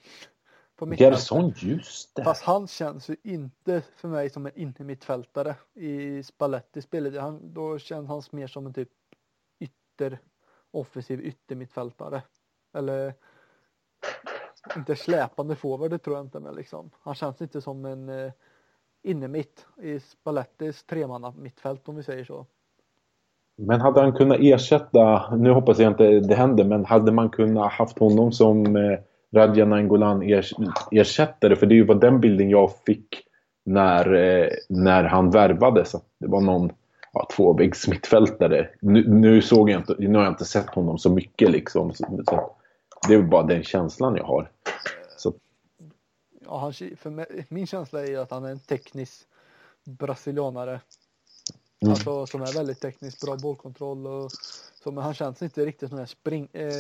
På. 0.76 0.94
Gerson, 0.94 1.52
just 1.56 2.16
det. 2.16 2.24
Fast 2.24 2.42
han 2.42 2.66
känns 2.66 3.10
ju 3.10 3.16
inte 3.22 3.82
för 3.96 4.08
mig 4.08 4.30
som 4.30 4.46
en 4.46 4.58
innermittfältare 4.58 5.56
i 5.74 6.22
Spalletti 6.22 6.82
spelet. 6.82 7.20
Han, 7.20 7.52
då 7.54 7.78
känns 7.78 8.08
han 8.08 8.22
mer 8.30 8.46
som 8.46 8.66
en 8.66 8.74
typ 8.74 8.88
ytter, 9.60 10.18
offensiv 10.70 11.20
yttermittfältare. 11.20 12.22
Eller 12.74 13.14
inte 14.76 14.96
släpande 14.96 15.56
forward, 15.56 15.90
det 15.90 15.98
tror 15.98 16.16
jag 16.16 16.24
inte, 16.24 16.40
men 16.40 16.54
liksom. 16.54 16.90
Han 17.00 17.14
känns 17.14 17.42
inte 17.42 17.60
som 17.60 17.84
en 17.84 18.08
eh, 18.08 18.32
innermitt 19.02 19.66
i 19.82 20.00
Spallettis 20.00 20.84
tremanna 20.84 21.34
mittfält 21.36 21.88
om 21.88 21.96
vi 21.96 22.02
säger 22.02 22.24
så. 22.24 22.46
Men 23.56 23.80
hade 23.80 24.00
han 24.00 24.12
kunnat 24.12 24.38
ersätta, 24.40 25.34
nu 25.36 25.50
hoppas 25.50 25.78
jag 25.78 25.92
inte 25.92 26.20
det 26.20 26.34
händer, 26.34 26.64
men 26.64 26.84
hade 26.84 27.12
man 27.12 27.30
kunnat 27.30 27.72
haft 27.72 27.98
honom 27.98 28.32
som 28.32 28.76
eh, 28.76 28.98
Radja 29.34 29.64
Nainggolan 29.64 30.22
ers 30.22 30.54
ersättare? 30.90 31.56
För 31.56 31.66
det 31.66 31.82
var 31.82 31.94
den 31.94 32.20
bilden 32.20 32.50
jag 32.50 32.70
fick 32.86 33.22
när, 33.64 34.14
eh, 34.14 34.48
när 34.68 35.04
han 35.04 35.30
värvades. 35.30 35.94
Att 35.94 36.04
det 36.18 36.26
var 36.26 36.40
någon 36.40 36.72
ja, 37.12 37.28
tvåväggs 37.36 37.88
mittfältare. 37.88 38.68
Nu, 38.80 39.08
nu 39.08 39.42
såg 39.42 39.70
jag 39.70 39.80
inte, 39.80 39.94
nu 39.98 40.14
har 40.14 40.24
jag 40.24 40.32
inte 40.32 40.44
sett 40.44 40.74
honom 40.74 40.98
så 40.98 41.10
mycket 41.10 41.50
liksom. 41.50 41.94
Så, 41.94 42.22
så, 42.28 42.56
det 43.08 43.14
är 43.14 43.22
bara 43.22 43.42
den 43.42 43.62
känslan 43.62 44.16
jag 44.16 44.24
har. 44.24 44.50
Så, 45.16 45.32
Ja, 46.46 46.58
han, 46.58 46.72
för 46.72 47.10
mig, 47.10 47.46
min 47.48 47.66
känsla 47.66 48.06
är 48.06 48.18
att 48.18 48.30
han 48.30 48.44
är 48.44 48.50
en 48.50 48.58
teknisk 48.58 49.26
brasilianare. 49.84 50.80
Mm. 51.82 51.92
Alltså 51.92 52.26
som 52.26 52.42
är 52.42 52.54
väldigt 52.54 52.80
tekniskt 52.80 53.26
bra 53.26 53.36
bollkontroll 53.36 54.06
och 54.06 54.30
men 54.84 55.04
han 55.04 55.14
känns 55.14 55.42
inte 55.42 55.66
riktigt 55.66 55.88
som 55.88 55.96
den 55.96 56.06
här 56.06 56.06
spring, 56.06 56.48
eh, 56.52 56.70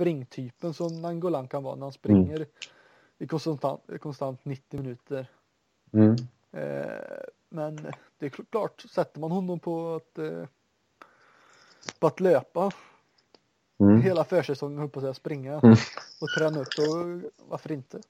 springtypen 0.00 0.74
som 0.74 1.02
Nangolan 1.02 1.48
kan 1.48 1.62
vara 1.62 1.74
när 1.74 1.82
han 1.82 1.92
springer 1.92 2.46
i 3.18 3.26
konstant, 3.26 3.82
konstant 4.00 4.44
90 4.44 4.80
minuter. 4.80 5.26
mm. 5.92 6.26
Eh, 6.52 7.24
men 7.48 7.76
det 8.18 8.26
är 8.26 8.30
klart, 8.30 8.80
sätter 8.80 9.20
man 9.20 9.30
honom 9.30 9.60
på 9.60 9.94
att, 9.94 10.18
eh, 10.18 10.44
på 11.98 12.06
att 12.06 12.20
löpa 12.20 12.70
Mm. 13.80 14.02
hela 14.02 14.24
försäsongen, 14.24 14.78
höll 14.78 14.88
på 14.88 14.98
att 14.98 15.02
säga, 15.02 15.14
springa 15.14 15.60
Mm. 15.60 15.76
och 16.18 16.32
träna 16.32 16.60
upp, 16.60 16.74
då 16.74 17.20
varför 17.48 17.72
inte? 17.72 18.02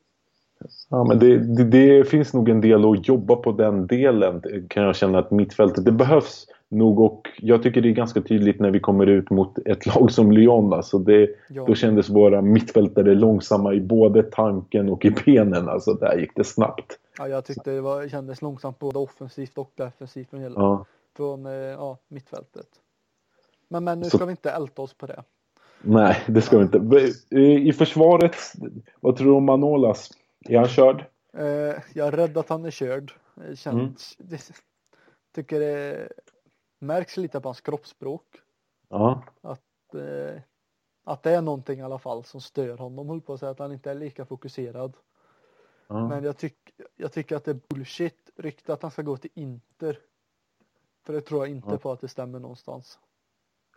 Ja, 0.89 1.05
men 1.05 1.19
det, 1.19 1.39
det, 1.39 1.65
det 1.65 2.05
finns 2.05 2.35
nog 2.35 2.49
en 2.49 2.61
del 2.61 2.85
att 2.91 3.09
jobba 3.09 3.37
på 3.37 3.53
den 3.53 3.87
delen 3.87 4.43
kan 4.69 4.83
jag 4.83 4.97
känna 4.97 5.19
att 5.19 5.31
mittfältet 5.31 5.85
det 5.85 5.93
behövs 5.93 6.47
nog 6.69 7.01
och 7.01 7.29
jag 7.39 7.63
tycker 7.63 7.81
det 7.81 7.89
är 7.89 7.93
ganska 7.93 8.21
tydligt 8.23 8.61
när 8.61 8.71
vi 8.71 8.81
kommer 8.81 9.07
ut 9.07 9.31
mot 9.31 9.59
ett 9.59 9.87
lag 9.95 10.11
som 10.13 10.33
Lyon. 10.33 10.73
Alltså 10.73 10.99
det, 10.99 11.31
Ja. 11.49 11.65
Då 11.67 11.75
kändes 11.75 12.09
våra 12.11 12.43
mittfältare 12.43 13.15
långsamma 13.15 13.75
i 13.75 13.81
både 13.81 14.23
tanken 14.23 14.89
och 14.89 15.05
i 15.05 15.11
benen. 15.11 15.69
Alltså 15.69 15.95
där 15.95 16.19
gick 16.19 16.31
det 16.37 16.45
snabbt. 16.45 16.99
Ja, 17.19 17.29
jag 17.29 17.45
tyckte 17.45 17.71
det 17.71 17.81
var, 17.81 18.09
kändes 18.09 18.43
långsamt 18.43 18.79
både 18.79 18.99
offensivt 18.99 19.59
och 19.59 19.71
defensivt 19.75 20.31
från, 20.31 20.41
hela, 20.41 20.61
Ja. 20.61 20.85
från 21.17 21.47
eh, 21.47 21.53
ja, 21.53 21.99
mittfältet. 22.09 22.67
Men, 23.69 23.85
men 23.85 23.99
nu 23.99 24.05
Så- 24.05 24.17
ska 24.17 24.27
vi 24.27 24.31
inte 24.31 24.51
älta 24.51 24.83
oss 24.83 24.95
på 24.95 25.07
det. 25.07 25.23
Nej, 25.83 26.17
det 26.27 26.41
ska 26.41 26.59
vi 26.59 26.63
inte. 26.63 27.11
I 27.37 27.73
försvaret, 27.73 28.35
vad 29.01 29.17
tror 29.17 29.27
du 29.31 29.33
om 29.37 29.45
Manolas? 29.45 30.11
Är 30.49 30.59
han 30.59 30.69
körd? 30.69 31.05
Eh, 31.33 31.83
jag 31.95 32.07
är 32.09 32.13
rädd 32.13 32.37
att 32.39 32.49
han 32.49 32.65
är 32.65 32.71
körd. 32.71 33.13
Känns, 33.55 34.17
Mm. 34.21 34.29
det, 34.31 34.53
tycker 35.33 35.61
det 35.61 36.09
märks 36.79 37.17
lite 37.17 37.41
på 37.41 37.49
hans 37.49 37.61
kroppsspråk. 37.61 38.41
Ja. 38.89 39.23
Eh, 39.95 40.41
att 41.05 41.23
det 41.23 41.31
är 41.31 41.43
någonting 41.43 41.79
i 41.79 41.83
alla 41.83 41.99
fall 41.99 42.25
som 42.25 42.41
stör 42.41 42.79
honom. 42.79 43.09
Håller 43.09 43.21
på 43.21 43.33
att 43.33 43.41
säga 43.41 43.51
att 43.51 43.59
han 43.59 43.73
inte 43.73 43.91
är 43.91 43.95
lika 43.95 44.25
fokuserad. 44.25 44.97
ja. 45.87 46.09
Men 46.09 46.25
jag, 46.25 46.37
tyck, 46.37 46.57
jag 46.97 47.13
tycker 47.13 47.37
att 47.37 47.45
det 47.45 47.51
är 47.51 47.61
bullshit 47.69 48.31
rykte 48.37 48.73
att 48.73 48.83
han 48.83 48.91
ska 48.91 49.03
gå 49.03 49.17
till 49.17 49.31
Inter. 49.35 49.99
För 51.05 51.13
det 51.13 51.21
tror 51.21 51.47
jag 51.47 51.51
inte 51.57 51.71
Ja. 51.71 51.79
på 51.79 51.93
att 51.93 52.01
det 52.01 52.09
stämmer 52.09 52.39
någonstans. 52.39 52.99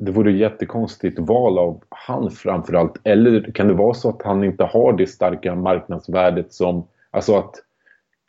Det 0.06 0.12
vore 0.12 0.32
ett 0.32 0.38
jättekonstigt 0.38 1.20
val 1.20 1.58
av 1.58 1.84
han 1.90 2.32
framförallt. 2.32 2.98
Eller 3.04 3.52
kan 3.52 3.68
det 3.68 3.74
vara 3.74 3.94
så 3.94 4.10
att 4.10 4.22
han 4.22 4.44
inte 4.44 4.64
har 4.64 4.94
det 4.94 5.08
starka 5.08 5.56
marknadsvärdet 5.56 6.54
som... 6.54 6.88
Alltså 7.12 7.36
att 7.38 7.56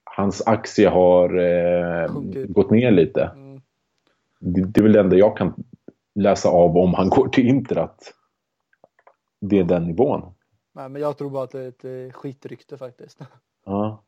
hans 0.04 0.46
aktie 0.46 0.88
har 0.88 1.38
eh, 1.38 2.12
gått 2.48 2.70
ner 2.70 2.90
lite. 2.90 3.30
Mm. 3.34 3.60
Det, 4.40 4.64
det 4.64 4.80
är 4.80 4.82
väl 4.82 4.92
det 4.92 5.00
enda 5.00 5.16
jag 5.16 5.36
kan 5.36 5.64
läsa 6.14 6.48
av 6.48 6.76
om 6.76 6.94
han 6.94 7.08
går 7.08 7.28
till 7.28 7.48
Inter 7.48 7.78
att 7.78 8.12
det 9.40 9.58
är 9.58 9.64
den 9.64 9.84
nivån. 9.84 10.34
Nej, 10.72 10.88
men 10.88 11.02
jag 11.02 11.18
tror 11.18 11.30
bara 11.30 11.44
att 11.44 11.50
det 11.50 11.60
är 11.60 11.68
ett 11.68 11.84
eh, 11.84 12.12
skitrykte 12.12 12.78
faktiskt. 12.78 13.20
Ja. 13.64 14.02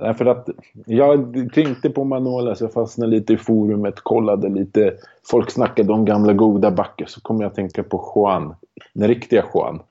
Därför 0.00 0.26
att 0.26 0.48
jag 0.86 1.50
tänkte 1.54 1.90
på 1.90 2.04
Manolas, 2.04 2.48
alltså, 2.48 2.64
jag 2.64 2.72
fastnade 2.72 3.10
lite 3.10 3.32
i 3.32 3.36
forumet, 3.36 4.00
kollade 4.00 4.48
lite. 4.48 4.94
Folk 5.30 5.50
snackade 5.50 5.92
om 5.92 6.04
gamla 6.04 6.32
goda 6.32 6.70
backar, 6.70 7.06
så 7.06 7.20
kom 7.20 7.40
jag 7.40 7.48
att 7.48 7.54
tänka 7.54 7.82
på 7.82 8.12
Juan. 8.14 8.54
Den 8.92 9.08
riktiga 9.08 9.44
Juan. 9.54 9.82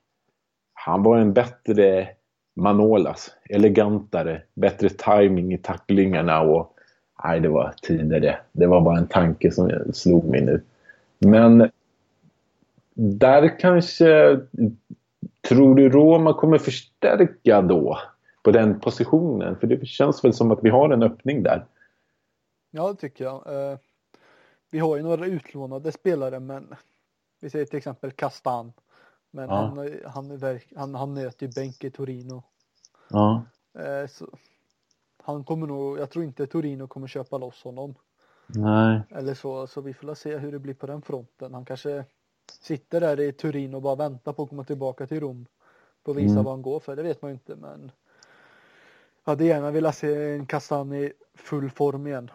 Han 0.73 1.03
var 1.03 1.17
en 1.17 1.33
bättre 1.33 2.07
Manolas, 2.55 3.07
alltså, 3.07 3.31
elegantare, 3.49 4.41
bättre 4.53 4.89
timing 4.89 5.53
i 5.53 5.57
tacklingarna 5.57 6.41
och 6.41 6.73
nej, 7.23 7.39
det 7.39 7.49
var 7.49 7.73
tidigare. 7.81 8.37
Det 8.51 8.67
var 8.67 8.81
bara 8.81 8.97
en 8.97 9.07
tanke 9.07 9.51
som 9.51 9.71
slog 9.93 10.25
mig 10.25 10.41
nu. 10.41 10.61
Men 11.19 11.69
där 12.95 13.59
kanske 13.59 14.39
Tror 15.49 15.75
du 15.75 15.89
Roma 15.89 16.33
kommer 16.33 16.57
förstärka 16.57 17.61
då 17.61 17.99
på 18.43 18.51
den 18.51 18.79
positionen? 18.79 19.55
För 19.59 19.67
det 19.67 19.85
känns 19.85 20.23
väl 20.23 20.33
som 20.33 20.51
att 20.51 20.59
vi 20.63 20.69
har 20.69 20.89
en 20.89 21.03
öppning 21.03 21.43
där. 21.43 21.65
Ja, 22.71 22.87
det 22.87 22.95
tycker 22.95 23.23
jag. 23.23 23.71
Eh, 23.71 23.77
vi 24.69 24.79
har 24.79 24.97
ju 24.97 25.03
några 25.03 25.25
utlånade 25.25 25.91
spelare, 25.91 26.39
men 26.39 26.75
vi 27.39 27.49
säger 27.49 27.65
till 27.65 27.77
exempel 27.77 28.11
Castan. 28.11 28.73
Men 29.31 29.49
Ja. 29.49 29.55
han, 29.55 29.99
han, 30.05 30.59
han, 30.75 30.95
han 30.95 31.13
nöt 31.13 31.41
ju 31.41 31.47
bänk 31.47 31.83
i 31.83 31.91
Torino. 31.91 32.43
Ja. 33.09 33.43
Eh, 33.79 34.07
så 34.07 34.27
han 35.23 35.43
kommer 35.43 35.67
nog, 35.67 35.99
jag 35.99 36.09
tror 36.09 36.25
inte 36.25 36.47
Torino 36.47 36.87
kommer 36.87 37.07
köpa 37.07 37.37
loss 37.37 37.63
honom. 37.63 37.95
Nej. 38.47 39.01
Eller 39.09 39.33
så, 39.33 39.67
så 39.67 39.81
vi 39.81 39.93
får 39.93 40.13
se 40.13 40.37
hur 40.37 40.51
det 40.51 40.59
blir 40.59 40.73
på 40.73 40.87
den 40.87 41.01
fronten. 41.01 41.53
Han 41.53 41.65
kanske 41.65 42.05
sitter 42.61 42.99
där 42.99 43.19
i 43.19 43.31
Turin 43.31 43.73
och 43.73 43.81
bara 43.81 43.95
väntar 43.95 44.33
på 44.33 44.43
att 44.43 44.49
komma 44.49 44.63
tillbaka 44.63 45.07
till 45.07 45.19
Rom. 45.19 45.45
På 46.03 46.11
att 46.11 46.17
visa 46.17 46.31
Mm. 46.33 46.43
vad 46.43 46.53
han 46.53 46.61
går 46.61 46.79
för, 46.79 46.95
det 46.95 47.03
vet 47.03 47.21
man 47.21 47.31
ju 47.31 47.33
inte 47.33 47.55
men. 47.55 47.91
Jag 49.29 49.31
hade 49.31 49.45
gärna 49.45 49.71
velat 49.71 49.95
se 49.95 50.31
en 50.31 50.45
Kassan 50.45 50.93
i 50.93 51.11
full 51.37 51.69
form 51.69 52.07
igen. 52.07 52.31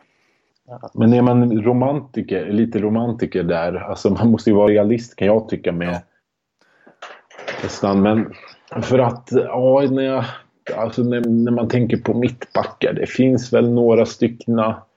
Men 0.94 1.12
är 1.12 1.22
man 1.22 1.62
romantiker, 1.62 2.52
lite 2.52 2.78
romantiker 2.78 3.42
där, 3.42 3.74
alltså 3.74 4.10
man 4.10 4.30
måste 4.30 4.50
ju 4.50 4.56
vara 4.56 4.68
realist 4.68 5.16
kan 5.16 5.26
jag 5.26 5.48
tycka 5.48 5.72
med 5.72 5.88
Ja. 5.88 6.00
Kastan. 7.60 8.02
Men 8.02 8.32
För 8.82 8.98
att, 8.98 9.28
ja, 9.32 9.88
när, 9.90 10.02
jag, 10.02 10.24
alltså 10.76 11.02
när, 11.02 11.20
när 11.20 11.52
man 11.52 11.68
tänker 11.68 11.96
på 11.96 12.14
mittbackar, 12.14 12.92
det 12.92 13.06
finns 13.06 13.52
väl 13.52 13.70
några 13.70 14.06
stycken 14.06 14.56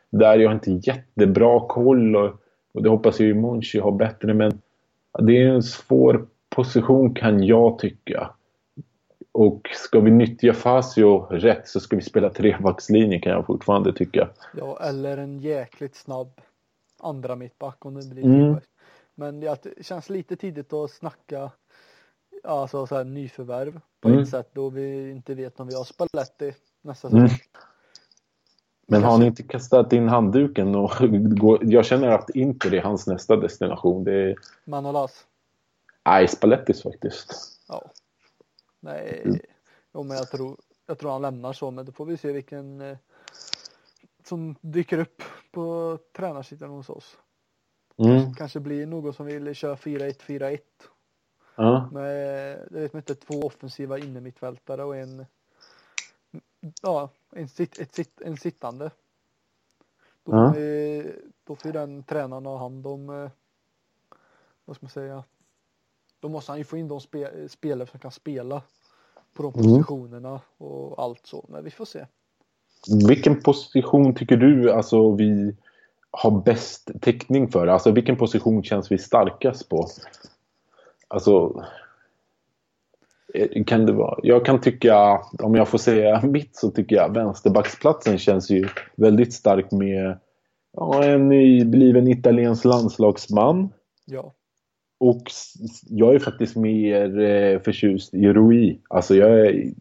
där 0.10 0.40
jag 0.40 0.52
inte 0.52 0.72
jättebra 0.72 1.60
koll 1.68 2.16
och, 2.16 2.32
och 2.74 2.84
det 2.84 2.90
hoppas 2.90 3.20
jag 3.20 3.28
ju 3.28 3.34
Monchi 3.34 3.80
har 3.80 3.92
bättre, 3.92 4.34
men 4.34 4.62
det 5.20 5.44
är 5.44 5.48
en 5.48 5.64
svår 5.64 6.26
position 6.50 7.14
kan 7.14 7.44
jag 7.44 7.80
tycka. 7.80 8.30
Och 9.38 9.70
ska 9.76 10.00
vi 10.00 10.12
nyttja 10.12 10.54
Fasio 10.54 11.18
rätt 11.30 11.68
så 11.68 11.80
ska 11.80 11.96
vi 11.96 12.02
spela 12.02 12.30
trebackslinje 12.30 13.20
kan 13.20 13.32
jag 13.32 13.46
fortfarande 13.46 13.94
tycka. 13.94 14.30
Ja, 14.54 14.80
eller 14.82 15.18
en 15.18 15.40
jäkligt 15.40 15.96
snabb 15.96 16.42
andra 17.00 17.36
mittback 17.36 17.86
om 17.86 17.94
det 17.96 18.08
blir 18.10 18.24
Mm. 18.26 18.42
mm. 18.42 18.60
Men 19.16 19.40
det 19.40 19.86
känns 19.86 20.10
lite 20.10 20.36
tidigt 20.36 20.74
att 20.74 20.92
snacka 20.92 21.52
alltså 22.44 22.88
så 22.88 22.96
här, 22.96 23.04
nyförvärv 23.04 23.80
på 24.02 24.08
Mm. 24.10 24.22
ett 24.22 24.30
sätt 24.30 24.50
då 24.54 24.70
vi 24.70 25.12
inte 25.12 25.36
vet 25.36 25.60
om 25.60 25.68
vi 25.68 25.76
har 25.76 25.84
Spalletti 25.84 26.54
nästa 26.82 27.08
Mm. 27.08 27.28
säsong. 27.28 27.42
Men 28.88 29.04
har 29.04 29.18
ni 29.18 29.26
inte 29.26 29.44
kastat 29.44 29.94
in 29.94 30.08
handduken? 30.10 30.76
Och 30.76 30.92
går, 31.40 31.60
jag 31.62 31.86
känner 31.86 32.08
att 32.08 32.30
Inter 32.30 32.74
är 32.74 32.82
hans 32.82 33.08
nästa 33.08 33.36
destination. 33.36 34.04
Det 34.04 34.14
är 34.14 34.36
Manolas? 34.66 35.26
nej, 36.06 36.28
Spallettis 36.28 36.84
faktiskt. 36.84 37.34
Ja. 37.68 37.92
Nej, 38.88 39.22
Mm. 39.26 39.40
jo, 39.94 40.04
men 40.04 40.18
jag 40.18 40.32
tror, 40.32 40.58
jag 40.86 41.00
tror 41.00 41.12
han 41.12 41.22
lämnar 41.22 41.54
så, 41.54 41.72
men 41.72 41.86
då 41.86 41.92
får 41.92 42.06
vi 42.06 42.18
se 42.18 42.32
vilken 42.32 42.82
eh, 42.82 42.98
som 44.24 44.56
dyker 44.62 45.00
upp 45.00 45.22
på 45.52 45.98
tränarsidan 46.14 46.70
hos 46.70 46.90
oss. 46.90 47.18
Mm. 47.98 48.34
Kanske 48.34 48.60
blir 48.60 48.86
någon 48.86 49.14
som 49.14 49.26
vill 49.26 49.56
köra 49.56 49.76
4-1-4-1 49.76 50.60
Ja. 51.56 51.90
med, 51.92 52.58
jag 52.72 52.80
vet 52.80 52.94
inte, 52.94 53.16
två 53.16 53.40
offensiva 53.40 53.98
innermittfältare 53.98 54.84
och 54.84 54.96
en, 54.98 55.26
ja, 56.82 57.10
en, 57.32 57.48
sitt, 57.50 57.80
ett, 57.80 57.96
sitt, 57.96 58.22
en 58.22 58.38
sittande. 58.38 58.92
Då, 60.24 60.32
Ja. 60.36 60.50
får 60.54 60.60
vi, 60.60 61.12
då 61.44 61.56
får 61.56 61.72
den 61.72 62.04
tränaren 62.04 62.46
ha 62.46 62.58
hand 62.58 62.88
om, 62.88 63.10
eh, 63.10 63.30
vad 64.66 64.76
ska 64.76 64.84
man 64.86 64.90
säga, 64.92 65.24
då 66.20 66.30
måste 66.30 66.52
han 66.52 66.58
ju 66.60 66.64
få 66.64 66.78
in 66.78 66.88
de 66.88 67.02
spe, 67.02 67.50
spelare 67.50 67.88
som 67.88 68.00
kan 68.00 68.12
spela 68.12 68.62
på 69.38 69.44
de 69.44 69.54
Mm. 69.54 69.78
positionerna 69.78 70.42
och 70.58 71.04
allt 71.04 71.26
så, 71.26 71.46
men 71.50 71.64
vi 71.64 71.72
får 71.72 71.86
se. 71.86 72.06
Vilken 73.08 73.42
position 73.42 74.16
tycker 74.16 74.38
du 74.38 74.72
alltså 74.72 75.12
vi 75.12 75.56
har 76.12 76.32
bäst 76.42 76.92
täckning 77.02 77.48
för? 77.48 77.68
Alltså 77.68 77.92
vilken 77.92 78.18
position 78.18 78.64
känns 78.64 78.92
vi 78.92 78.98
starkast 78.98 79.70
på? 79.70 79.88
Alltså 81.08 81.64
eh, 83.34 83.64
kan 83.66 83.86
det 83.86 83.94
vara? 83.94 84.20
Jag 84.24 84.46
kan 84.46 84.62
tycka, 84.62 85.22
om 85.40 85.56
jag 85.56 85.68
får 85.68 85.78
säga 85.78 86.22
mitt 86.24 86.56
så 86.56 86.72
tycker 86.72 86.96
jag 86.96 87.14
vänsterbacksplatsen 87.14 88.18
känns 88.18 88.50
ju 88.50 88.68
väldigt 88.96 89.34
stark 89.34 89.72
med 89.72 90.20
ja, 90.74 91.04
en 91.04 91.30
nybliven 91.30 92.08
italiensk 92.08 92.66
landslagsman. 92.66 93.70
Ja, 94.06 94.34
Och 95.00 95.32
jag 95.90 96.16
är 96.16 96.20
faktiskt 96.20 96.56
mer 96.56 97.20
eh, 97.20 97.60
förtjust 97.60 98.14
i 98.14 98.28
Rui. 98.28 98.78
Alltså 98.88 99.16
jag 99.16 99.30
är, 99.30 99.72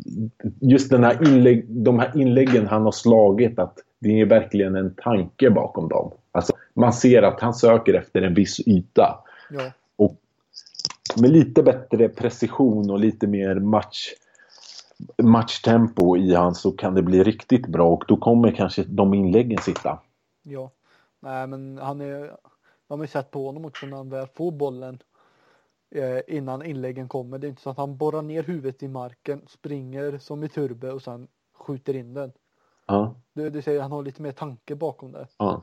just 0.61 0.90
den 0.90 1.05
här 1.05 1.29
inlägg, 1.29 1.64
de 1.68 1.98
här 1.98 2.20
inläggen 2.20 2.66
han 2.66 2.83
har 2.83 2.92
slagit, 2.92 3.59
att 3.59 3.79
det 3.98 4.20
är 4.20 4.26
verkligen 4.26 4.76
en 4.76 4.94
tanke 4.94 5.50
bakom 5.50 5.88
dem. 5.88 6.12
Alltså, 6.33 6.52
man 6.74 6.92
ser 6.92 7.22
att 7.22 7.40
han 7.40 7.55
söker 7.55 7.94
efter 7.94 8.22
en 8.22 8.35
viss 8.35 8.61
yta. 8.68 9.24
ja, 9.50 9.72
Och 9.96 10.20
med 11.20 11.31
lite 11.31 11.62
bättre 11.62 12.09
precision 12.09 12.90
och 12.90 12.98
lite 12.98 13.26
mer 13.26 13.55
match, 13.55 14.09
matchtempo 15.22 16.16
i 16.16 16.35
han 16.35 16.55
så 16.55 16.72
kan 16.72 16.94
det 16.94 17.02
bli 17.02 17.22
riktigt 17.22 17.66
bra 17.66 17.88
och 17.88 18.05
då 18.09 18.16
kommer 18.16 18.50
kanske 18.50 18.85
de 18.85 19.14
inläggen 19.14 19.59
sitta. 19.59 19.98
ja. 20.42 20.70
Nej, 21.20 21.46
men 21.46 21.79
han 21.79 22.00
är, 22.00 22.31
de 22.88 22.99
har 23.01 23.05
ju 23.05 23.09
sett 23.09 23.31
på 23.31 23.46
honom 23.46 23.64
också 23.64 23.87
när 23.87 23.96
han 23.96 24.11
väl 24.11 24.27
får 24.27 24.51
bollen 24.53 25.03
eh, 25.90 26.20
innan 26.27 26.62
inläggen 26.66 27.09
kommer. 27.09 27.38
Det 27.38 27.46
är 27.46 27.49
inte 27.49 27.62
så 27.62 27.70
att 27.70 27.77
han 27.77 27.96
borrar 27.96 28.22
ner 28.22 28.42
huvudet 28.42 28.83
i 28.83 28.88
marken, 28.88 29.42
springer 29.49 30.18
som 30.18 30.44
i 30.44 30.49
turbo 30.49 30.88
och 30.88 31.03
sen 31.03 31.29
skjuter 31.55 31.96
in 31.96 32.14
den. 32.14 32.33
Ja, 32.87 33.14
Du, 33.33 33.51
du 33.51 33.62
säger 33.62 33.81
han 33.83 33.92
har 33.92 34.03
lite 34.03 34.22
mer 34.22 34.33
tanke 34.33 34.75
bakom 34.75 35.12
det. 35.12 35.29
ja. 35.38 35.62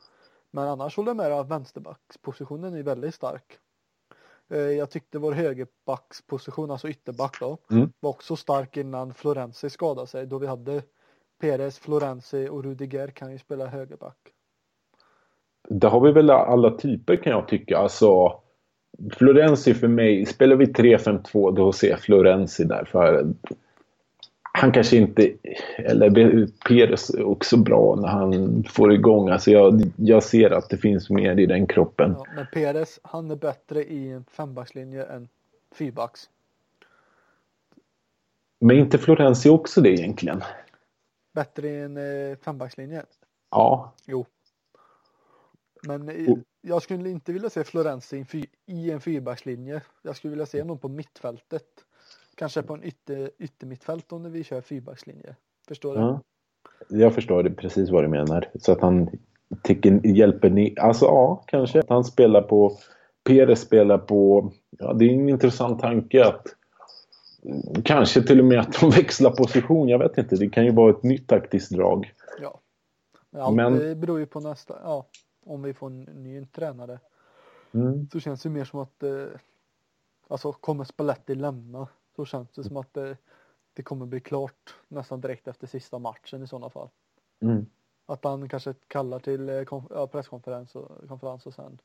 Men 0.52 0.68
annars 0.68 0.98
håller 0.98 1.10
jag 1.10 1.18
med 1.18 1.32
att 1.32 1.48
vänsterbackspositionen 1.50 2.74
är 2.74 2.84
väldigt 2.84 3.16
stark. 3.16 3.60
Eh, 4.50 4.58
Jag 4.60 4.90
tyckte 4.90 5.20
vår 5.20 5.32
högerbacksposition, 5.32 6.72
alltså 6.72 6.90
ytterback 6.90 7.40
då, 7.40 7.58
Mm. 7.72 7.92
var 8.00 8.10
också 8.10 8.36
stark 8.36 8.78
innan 8.78 9.14
Florenzi 9.14 9.70
skadade 9.70 10.08
sig. 10.08 10.26
Då 10.28 10.38
vi 10.38 10.48
hade 10.48 10.84
Perez, 11.40 11.80
Florenzi 11.80 12.50
och 12.50 12.64
Rudiger 12.64 13.08
kan 13.08 13.32
ju 13.32 13.38
spela 13.40 13.66
högerback. 13.68 14.18
Det 15.70 15.88
har 15.88 16.00
vi 16.00 16.12
väl 16.12 16.30
alla 16.30 16.72
typer 16.72 17.16
kan 17.16 17.34
jag 17.34 17.48
tycka. 17.48 17.78
Alltså, 17.78 18.40
Florenzi 19.12 19.74
för 19.74 19.88
mig, 19.88 20.26
spelar 20.26 20.56
vi 20.56 20.66
3-5-2 20.66 21.56
då 21.56 21.72
ser 21.72 21.90
jag 21.90 22.00
Florenzi 22.00 22.64
där. 22.64 22.86
För 22.86 23.34
han 24.56 24.72
kanske 24.72 24.98
inte, 24.98 25.34
eller 25.78 26.48
Peres 26.68 27.10
är 27.10 27.24
också 27.24 27.58
bra 27.58 27.96
när 27.96 28.08
han 28.08 28.64
får 28.64 28.94
igång. 28.94 29.30
Alltså 29.30 29.52
jag, 29.52 29.82
jag 29.96 30.24
ser 30.24 30.52
att 30.52 30.70
det 30.70 30.78
finns 30.78 31.10
mer 31.10 31.40
i 31.40 31.46
den 31.46 31.68
kroppen. 31.68 32.16
Ja, 32.18 32.26
men 32.36 32.48
Perez, 32.54 33.00
han 33.04 33.32
är 33.32 33.36
bättre 33.36 33.84
i 33.84 34.12
en 34.12 34.24
fembackslinje 34.24 35.04
än 35.04 35.28
fyrbacks. 35.76 36.30
Men 38.60 38.78
inte 38.78 38.98
Florenzi 38.98 39.50
också 39.50 39.82
det 39.82 39.90
egentligen? 39.90 40.42
Bättre 41.34 41.68
i 41.68 41.80
en 41.80 41.98
eh, 41.98 42.38
fembackslinje? 42.38 43.04
Ja. 43.52 43.94
Jo. 44.06 44.26
Men 45.88 46.10
i, 46.10 46.28
Och- 46.32 46.40
jag 46.62 46.82
skulle 46.82 47.10
inte 47.10 47.34
vilja 47.34 47.50
se 47.50 47.64
Florenzi 47.64 48.16
i 48.16 48.20
en, 48.20 48.26
fy, 48.26 48.46
i 48.66 48.92
en 48.92 49.02
fyrbackslinje. 49.02 49.82
Jag 50.02 50.16
skulle 50.16 50.32
vilja 50.32 50.46
se 50.46 50.62
honom 50.62 50.78
på 50.78 50.88
mittfältet. 50.88 51.66
Kanske 52.36 52.62
på 52.62 52.74
en 52.74 52.84
ytter, 52.84 53.32
yttermittfält 53.40 54.12
om 54.12 54.32
vi 54.32 54.44
kör 54.44 54.62
fyrbackslinje. 54.62 55.36
Förstår 55.68 55.94
du? 55.96 56.00
ja. 56.02 56.22
Jag 56.90 57.14
förstår 57.16 57.44
precis 57.50 57.90
vad 57.90 58.04
du 58.04 58.08
menar. 58.08 58.50
Så 58.56 58.72
att 58.72 58.82
han 58.82 59.10
tycker, 59.64 60.08
hjälper 60.08 60.50
ni. 60.50 60.76
Alltså 60.80 61.06
ja, 61.06 61.44
kanske. 61.48 61.80
Att 61.80 61.90
han 61.90 62.04
spelar 62.04 62.42
på... 62.42 62.78
Peres 63.24 63.62
spelar 63.62 63.98
på... 63.98 64.52
Ja, 64.80 64.94
det 64.94 65.06
är 65.06 65.10
en 65.10 65.30
intressant 65.30 65.80
tanke 65.82 66.26
att... 66.26 66.48
Kanske 67.84 68.22
till 68.24 68.40
och 68.40 68.46
med 68.46 68.60
att 68.60 68.80
de 68.82 68.90
växlar 68.98 69.32
position. 69.32 69.88
Jag 69.90 70.00
vet 70.00 70.18
inte. 70.18 70.36
Det 70.36 70.50
kan 70.50 70.66
ju 70.66 70.72
vara 70.72 70.90
ett 70.92 71.04
nytt 71.04 71.28
taktiskt 71.28 71.72
drag. 71.72 72.14
Ja. 72.42 72.60
Allt 73.38 73.56
Men- 73.56 73.80
det 73.80 73.96
beror 73.96 74.20
ju 74.20 74.26
på 74.26 74.40
nästa, 74.40 74.76
ja, 74.84 75.08
om 75.46 75.62
vi 75.62 75.74
får 75.74 75.88
en 75.88 76.02
ny 76.04 76.46
tränare. 76.46 77.00
Mm. 77.72 78.10
Så 78.10 78.20
känns 78.20 78.44
det 78.44 78.50
mer 78.50 78.66
som 78.66 78.80
att, 78.80 79.04
eh, 79.04 79.28
alltså 80.28 80.52
kommer 80.52 80.84
Spalletti 80.84 81.36
lämna 81.36 81.88
så 82.16 82.26
känns 82.26 82.52
det 82.52 82.64
som 82.64 82.78
att 82.78 82.98
eh, 82.98 83.16
det 83.74 83.84
kommer 83.84 84.06
bli 84.06 84.20
klart 84.20 84.76
nästan 84.88 85.22
direkt 85.22 85.48
efter 85.48 85.68
sista 85.68 86.00
matchen 86.00 86.44
i 86.44 86.48
sådana 86.48 86.70
fall. 86.70 86.90
Mm. 87.40 87.66
Att 88.06 88.24
han 88.24 88.50
kanske 88.50 88.74
kallar 88.88 89.20
till 89.20 89.50
eh, 89.50 89.62
konf- 89.62 90.08
presskonferens 90.08 90.76
och, 90.76 91.08
konferens 91.08 91.46
och 91.46 91.54
sen 91.54 91.82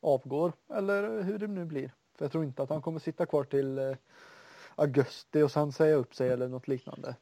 avgår 0.00 0.52
eller 0.68 1.22
hur 1.22 1.38
det 1.38 1.46
nu 1.46 1.64
blir. 1.64 1.92
För 2.14 2.24
jag 2.24 2.32
tror 2.32 2.44
inte 2.44 2.62
att 2.62 2.70
han 2.70 2.82
kommer 2.82 2.98
sitta 2.98 3.26
kvar 3.26 3.44
till 3.44 3.78
eh, 3.78 3.96
augusti 4.74 5.42
och 5.42 5.50
sen 5.50 5.72
säga 5.72 5.96
upp 5.96 6.14
sig 6.14 6.28
eller 6.30 6.48
något 6.48 6.68
liknande. 6.68 7.16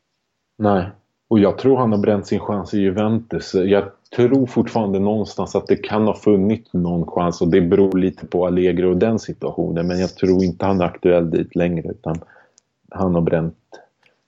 Nej. 0.56 0.90
Och 1.28 1.38
jag 1.38 1.58
tror 1.58 1.76
han 1.76 1.92
har 1.92 1.98
bränt 1.98 2.26
sin 2.26 2.40
chans 2.40 2.74
i 2.74 2.78
Juventus. 2.78 3.54
Jag 3.54 3.84
tror 4.16 4.46
fortfarande 4.46 4.98
någonstans 4.98 5.56
att 5.56 5.66
det 5.66 5.76
kan 5.76 6.06
ha 6.06 6.14
funnits 6.14 6.72
någon 6.72 7.06
chans 7.06 7.40
och 7.40 7.48
det 7.48 7.60
beror 7.60 7.98
lite 7.98 8.26
på 8.26 8.46
Allegri 8.46 8.84
och 8.84 8.96
den 8.96 9.18
situationen. 9.18 9.86
Men 9.86 9.98
jag 9.98 10.14
tror 10.14 10.44
inte 10.44 10.66
han 10.66 10.80
är 10.80 10.84
aktuell 10.84 11.30
dit 11.30 11.56
längre 11.56 11.88
utan 11.88 12.16
han 12.90 13.14
har 13.14 13.22
bränt 13.22 13.56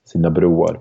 sina 0.05 0.29
broar. 0.29 0.79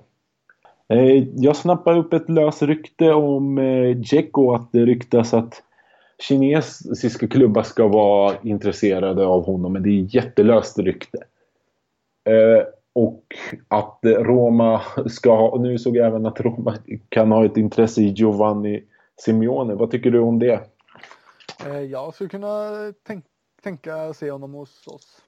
Eh, 0.88 1.24
jag 1.34 1.56
snappade 1.56 1.98
upp 1.98 2.12
ett 2.12 2.28
löst 2.28 2.62
rykte 2.62 3.12
om 3.12 3.58
eh, 3.58 3.96
Dzeko 3.96 4.54
att 4.54 4.72
det 4.72 4.84
ryktas 4.84 5.34
att 5.34 5.62
kinesiska 6.18 7.28
klubbar 7.28 7.62
ska 7.62 7.88
vara 7.88 8.34
intresserade 8.42 9.26
av 9.26 9.46
honom 9.46 9.72
men 9.72 9.82
det 9.82 9.90
är 9.90 10.04
ett 10.04 10.14
jättelöst 10.14 10.78
rykte. 10.78 11.18
Eh, 12.24 12.66
och 12.96 13.24
att 13.68 13.98
Roma 14.02 14.82
ska 15.06 15.36
ha, 15.36 15.58
nu 15.58 15.78
såg 15.78 15.96
jag 15.96 16.06
även 16.06 16.26
att 16.26 16.40
Roma 16.40 16.76
kan 17.08 17.32
ha 17.32 17.44
ett 17.44 17.56
intresse 17.56 18.00
i 18.00 18.08
Giovanni 18.08 18.84
Simeone. 19.16 19.74
Vad 19.74 19.90
tycker 19.90 20.10
du 20.10 20.20
om 20.20 20.38
det? 20.38 20.70
Eh, 21.66 21.80
jag 21.80 22.14
skulle 22.14 22.28
kunna 22.30 22.70
tänk, 23.02 23.24
tänka 23.62 24.14
se 24.14 24.30
honom 24.30 24.54
hos 24.54 24.86
oss. 24.86 25.22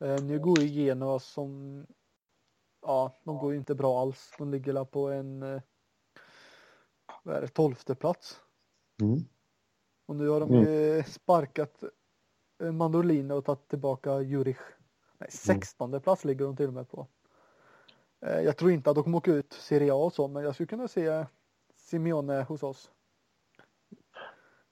Eh, 0.00 0.22
nu 0.24 0.38
går 0.38 0.60
ju 0.60 0.66
Genoa 0.66 1.18
som, 1.18 1.82
ja, 2.82 3.12
de 3.24 3.38
går 3.38 3.52
ju 3.52 3.58
inte 3.58 3.74
bra 3.74 4.00
alls. 4.00 4.34
De 4.38 4.50
ligger 4.50 4.72
där 4.72 4.84
på 4.84 5.08
en, 5.08 5.42
eh, 5.42 5.60
vad 7.22 7.36
är 7.36 7.40
det, 7.40 7.48
tolfte 7.48 7.94
plats. 7.94 8.40
Mm. 9.02 9.18
Och 10.06 10.16
nu 10.16 10.28
har 10.28 10.40
de 10.40 10.50
Mm. 10.50 10.62
ju 10.64 11.02
sparkat 11.02 11.84
eh, 12.62 12.72
Mandolino 12.72 13.34
och 13.34 13.44
tagit 13.44 13.68
tillbaka 13.68 14.20
Jurich. 14.20 14.60
Nej, 15.18 15.30
16 15.30 16.00
plats 16.00 16.24
ligger 16.24 16.44
de 16.44 16.56
till 16.56 16.68
och 16.68 16.74
med 16.74 16.88
på. 16.88 17.06
Eh, 18.26 18.40
jag 18.40 18.56
tror 18.56 18.70
inte 18.70 18.90
att 18.90 18.96
de 18.96 19.04
kommer 19.04 19.18
åka 19.18 19.30
ut 19.30 19.52
Serie 19.52 19.92
A 19.92 19.96
och 19.96 20.12
så, 20.12 20.28
men 20.28 20.44
jag 20.44 20.54
skulle 20.54 20.66
kunna 20.66 20.88
se 20.88 21.24
Simeone 21.76 22.42
hos 22.42 22.62
oss. 22.62 22.90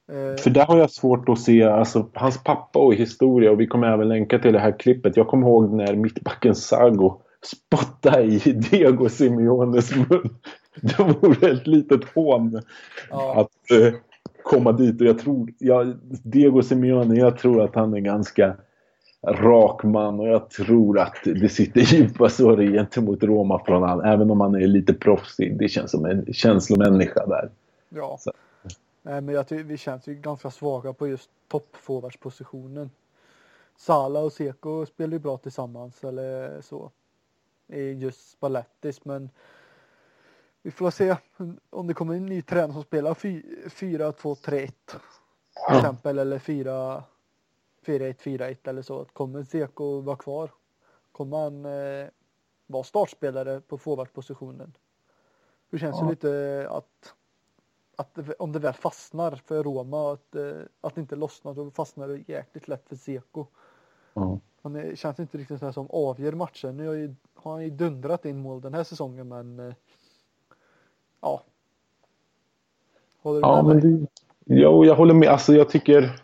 Eh, 0.09 0.43
För 0.43 0.51
där 0.51 0.67
har 0.67 0.79
jag 0.79 0.91
svårt 0.91 1.29
att 1.29 1.41
se, 1.41 1.63
alltså 1.63 2.09
hans 2.15 2.45
pappa 2.45 2.79
och 2.79 2.95
historia 2.95 3.51
och 3.51 3.61
vi 3.61 3.67
kommer 3.67 3.93
även 3.93 4.09
länka 4.09 4.39
till 4.39 4.53
det 4.53 4.59
här 4.59 4.79
klippet. 4.79 5.17
Jag 5.17 5.29
kommer 5.29 5.47
ihåg 5.47 5.73
när 5.73 5.97
mittbacken 5.97 6.55
Sago 6.55 7.23
spottade 7.45 8.23
i 8.23 8.39
Diego 8.71 9.09
Simeones 9.09 9.97
mun. 9.97 10.37
Det 10.81 10.99
vore 10.99 11.51
ett 11.51 11.67
litet 11.67 12.05
hån 12.15 12.63
ja. 13.11 13.41
att 13.41 13.79
uh, 13.79 13.95
komma 14.43 14.73
dit 14.73 15.01
och 15.01 15.07
jag 15.07 15.19
tror, 15.19 15.53
ja, 15.59 15.85
Diego 16.23 16.63
Simeone, 16.63 17.15
jag 17.15 17.39
tror 17.39 17.63
att 17.63 17.75
han 17.75 17.95
är 17.95 18.01
ganska 18.01 18.57
rak 19.27 19.83
man 19.83 20.21
och 20.21 20.29
jag 20.29 20.51
tror 20.51 20.99
att 20.99 21.17
det 21.25 21.49
sitter 21.49 21.81
djupa 21.95 22.29
sår 22.29 22.63
gentemot 22.63 23.23
Roma 23.23 23.65
från 23.65 23.83
han, 23.83 24.01
även 24.01 24.31
om 24.31 24.41
han 24.41 24.55
är 24.55 24.67
lite 24.67 24.95
proffsig. 24.95 25.59
Det 25.59 25.69
känns 25.69 25.91
som 25.91 26.05
en 26.05 26.33
känslomänniska 26.33 27.27
där. 27.27 27.51
Ja. 27.89 28.17
Så. 28.21 28.33
Nej, 29.03 29.21
men 29.21 29.35
jag 29.35 29.49
tycker 29.49 29.65
vi 29.65 29.77
känns 29.77 30.07
ju 30.07 30.15
ganska 30.15 30.51
svaga 30.51 30.93
på 30.93 31.09
just 31.09 31.31
toppforwardspositionen. 31.49 32.91
Sala 33.77 34.21
och 34.21 34.33
Seko 34.33 34.87
spelar 34.87 35.13
ju 35.13 35.19
bra 35.19 35.37
tillsammans 35.37 36.05
eller 36.05 36.61
så. 36.61 36.91
I 37.69 37.93
just 37.93 38.31
Spallettis 38.31 39.05
men 39.05 39.31
vi 40.63 40.71
får 40.71 40.91
se 40.91 41.17
om 41.71 41.87
det 41.87 41.95
kommer 41.95 42.15
en 42.15 42.27
ny 42.27 42.43
tränare 42.43 42.73
som 42.73 42.83
spelar 42.83 43.15
4-2-3-1 43.15 44.71
till 45.69 45.77
exempel 45.77 46.19
eller 46.19 46.39
4 46.39 47.03
4-1, 47.85 48.15
4-1 48.23 48.69
eller 48.69 48.83
så. 48.83 49.05
Kommer 49.05 49.45
Seko 49.45 50.01
vara 50.01 50.17
kvar? 50.17 50.51
Kommer 51.13 51.39
han 51.39 51.65
eh, 51.65 52.09
vara 52.67 52.83
startspelare 52.85 53.61
på 53.61 53.79
forwardspositionen? 53.79 54.77
Det 55.71 55.79
känns 55.79 55.97
ja. 56.01 56.05
ju 56.05 56.11
lite 56.11 56.67
att, 56.71 57.15
att 57.97 58.19
om 58.39 58.53
det 58.53 58.59
väl 58.59 58.73
fastnar 58.73 59.37
för 59.47 59.63
Roma, 59.63 60.13
att, 60.13 60.35
eh, 60.35 60.53
att 60.81 60.95
det 60.95 61.01
inte 61.01 61.17
lossnar, 61.17 61.55
då 61.55 61.71
fastnar 61.71 62.09
det 62.09 62.29
jäkligt 62.29 62.69
lätt 62.69 62.89
för 62.89 62.97
Seko. 62.97 63.47
Ja. 64.15 64.39
Han 64.63 64.77
är, 64.77 64.95
känns 64.97 65.21
inte 65.21 65.39
riktigt 65.39 65.59
så 65.59 65.65
här 65.65 65.73
som 65.73 65.91
avgör 65.91 66.33
matchen. 66.33 66.77
Nu 66.77 66.87
har, 66.87 66.95
ju, 66.95 67.15
har 67.35 67.53
han 67.53 67.65
ju 67.65 67.71
dundrat 67.71 68.25
in 68.25 68.39
mål 68.39 68.61
den 68.61 68.75
här 68.75 68.85
säsongen 68.85 69.29
men 69.29 69.59
eh, 69.59 69.75
ja. 71.21 71.43
Håller 73.23 73.41
du 73.41 73.49
ja, 73.49 73.63
med 73.63 73.85
mig? 73.85 74.07
jo, 74.45 74.85
jag 74.85 74.95
håller 74.95 75.15
med. 75.15 75.29
Alltså 75.29 75.53
jag 75.55 75.69
tycker 75.69 76.21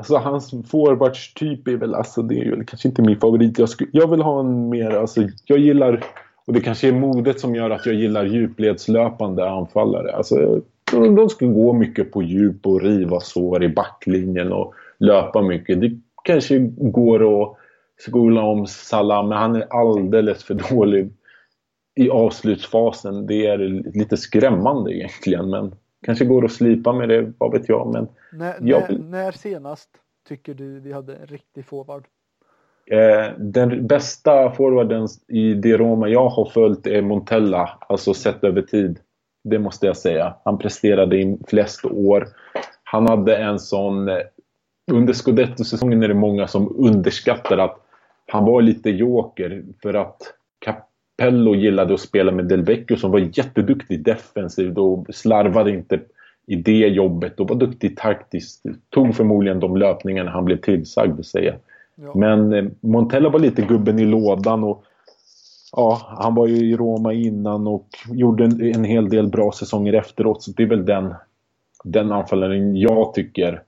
Alltså 0.00 0.16
hans 0.16 0.54
forwardstyp 0.70 1.68
är 1.68 1.76
väl, 1.76 1.94
alltså 1.94 2.22
det 2.22 2.34
är 2.34 2.44
ju 2.44 2.64
kanske 2.64 2.88
inte 2.88 3.02
min 3.02 3.20
favorit. 3.20 3.58
Jag, 3.58 3.68
skulle, 3.68 3.90
jag 3.92 4.10
vill 4.10 4.22
ha 4.22 4.40
en 4.40 4.68
mer, 4.68 4.90
alltså 4.90 5.22
jag 5.44 5.58
gillar, 5.58 6.04
och 6.44 6.52
det 6.52 6.60
kanske 6.60 6.88
är 6.88 6.92
modet 6.92 7.40
som 7.40 7.54
gör 7.54 7.70
att 7.70 7.86
jag 7.86 7.94
gillar 7.94 8.24
djupledslöpande 8.24 9.50
anfallare. 9.50 10.12
Alltså 10.12 10.60
de, 10.92 11.14
de 11.14 11.28
ska 11.28 11.46
gå 11.46 11.72
mycket 11.72 12.12
på 12.12 12.22
djup 12.22 12.66
och 12.66 12.82
riva 12.82 13.20
sår 13.20 13.64
i 13.64 13.68
backlinjen 13.68 14.52
och 14.52 14.74
löpa 14.98 15.42
mycket. 15.42 15.80
Det 15.80 15.98
kanske 16.24 16.58
går 16.76 17.42
att 17.42 17.56
skola 17.98 18.42
om 18.42 18.66
Salah, 18.66 19.28
men 19.28 19.38
han 19.38 19.56
är 19.56 19.66
alldeles 19.70 20.44
för 20.44 20.54
dålig 20.54 21.12
i 21.94 22.10
avslutsfasen. 22.10 23.26
Det 23.26 23.46
är 23.46 23.58
lite 23.94 24.16
skrämmande 24.16 24.96
egentligen, 24.96 25.50
men 25.50 25.74
kanske 26.06 26.24
går 26.24 26.44
att 26.44 26.52
slipa 26.52 26.92
med 26.92 27.08
det, 27.08 27.32
vad 27.38 27.52
vet 27.52 27.68
jag. 27.68 27.92
Men 27.92 28.08
när, 28.32 28.54
jag... 28.60 28.90
när, 28.90 28.98
när 28.98 29.32
senast 29.32 29.88
tycker 30.28 30.54
du 30.54 30.80
vi 30.80 30.92
hade 30.92 31.16
en 31.16 31.26
riktig 31.26 31.66
forward? 31.66 32.04
Eh, 32.90 33.32
den 33.38 33.86
bästa 33.86 34.50
forwarden 34.50 35.08
i 35.28 35.54
det 35.54 35.76
Roma 35.76 36.08
jag 36.08 36.28
har 36.28 36.44
följt 36.44 36.86
är 36.86 37.02
Montella, 37.02 37.78
alltså 37.88 38.14
sett 38.14 38.44
över 38.44 38.62
tid. 38.62 38.98
Det 39.44 39.58
måste 39.58 39.86
jag 39.86 39.96
säga. 39.96 40.34
Han 40.44 40.58
presterade 40.58 41.16
i 41.16 41.38
flest 41.48 41.84
år. 41.84 42.28
Han 42.84 43.08
hade 43.08 43.36
en 43.36 43.58
sån... 43.58 44.08
Eh, 44.08 44.18
under 44.92 45.12
Scudetto-säsongen 45.12 46.02
är 46.02 46.08
det 46.08 46.14
många 46.14 46.46
som 46.46 46.74
underskattar 46.78 47.58
att 47.58 47.80
han 48.26 48.44
var 48.44 48.62
lite 48.62 48.90
joker 48.90 49.64
för 49.82 49.94
att 49.94 50.34
Capello 51.20 51.54
gillade 51.54 51.94
att 51.94 52.00
spela 52.00 52.32
med 52.32 52.44
Del 52.44 52.62
Vecchio 52.62 52.96
som 52.96 53.10
var 53.10 53.18
jätteduktig 53.18 54.04
defensivt 54.04 54.78
och 54.78 55.06
slarvade 55.14 55.70
inte 55.70 56.00
i 56.46 56.56
det 56.56 56.88
jobbet 56.88 57.40
och 57.40 57.48
var 57.48 57.56
duktig 57.56 57.96
taktiskt. 57.96 58.62
Tog 58.90 59.14
förmodligen 59.14 59.60
de 59.60 59.76
löpningarna 59.76 60.30
han 60.30 60.44
blev 60.44 60.56
tillsagd 60.56 61.20
att 61.20 61.26
säga. 61.26 61.54
Ja. 61.94 62.12
Men 62.14 62.52
eh, 62.52 62.64
Montella 62.80 63.28
var 63.28 63.38
lite 63.38 63.62
gubben 63.62 63.98
i 63.98 64.04
lådan 64.04 64.64
och 64.64 64.84
ja, 65.72 66.00
han 66.18 66.34
var 66.34 66.46
ju 66.46 66.56
i 66.56 66.76
Roma 66.76 67.12
innan 67.12 67.66
och 67.66 67.88
gjorde 68.12 68.44
en, 68.44 68.60
en 68.60 68.84
hel 68.84 69.08
del 69.08 69.28
bra 69.28 69.52
säsonger 69.52 69.92
efteråt. 69.92 70.42
Så 70.42 70.50
det 70.50 70.62
är 70.62 70.66
väl 70.66 70.84
den, 70.84 71.14
den 71.84 72.12
anfallaren 72.12 72.76
jag 72.76 73.14
tycker 73.14 73.62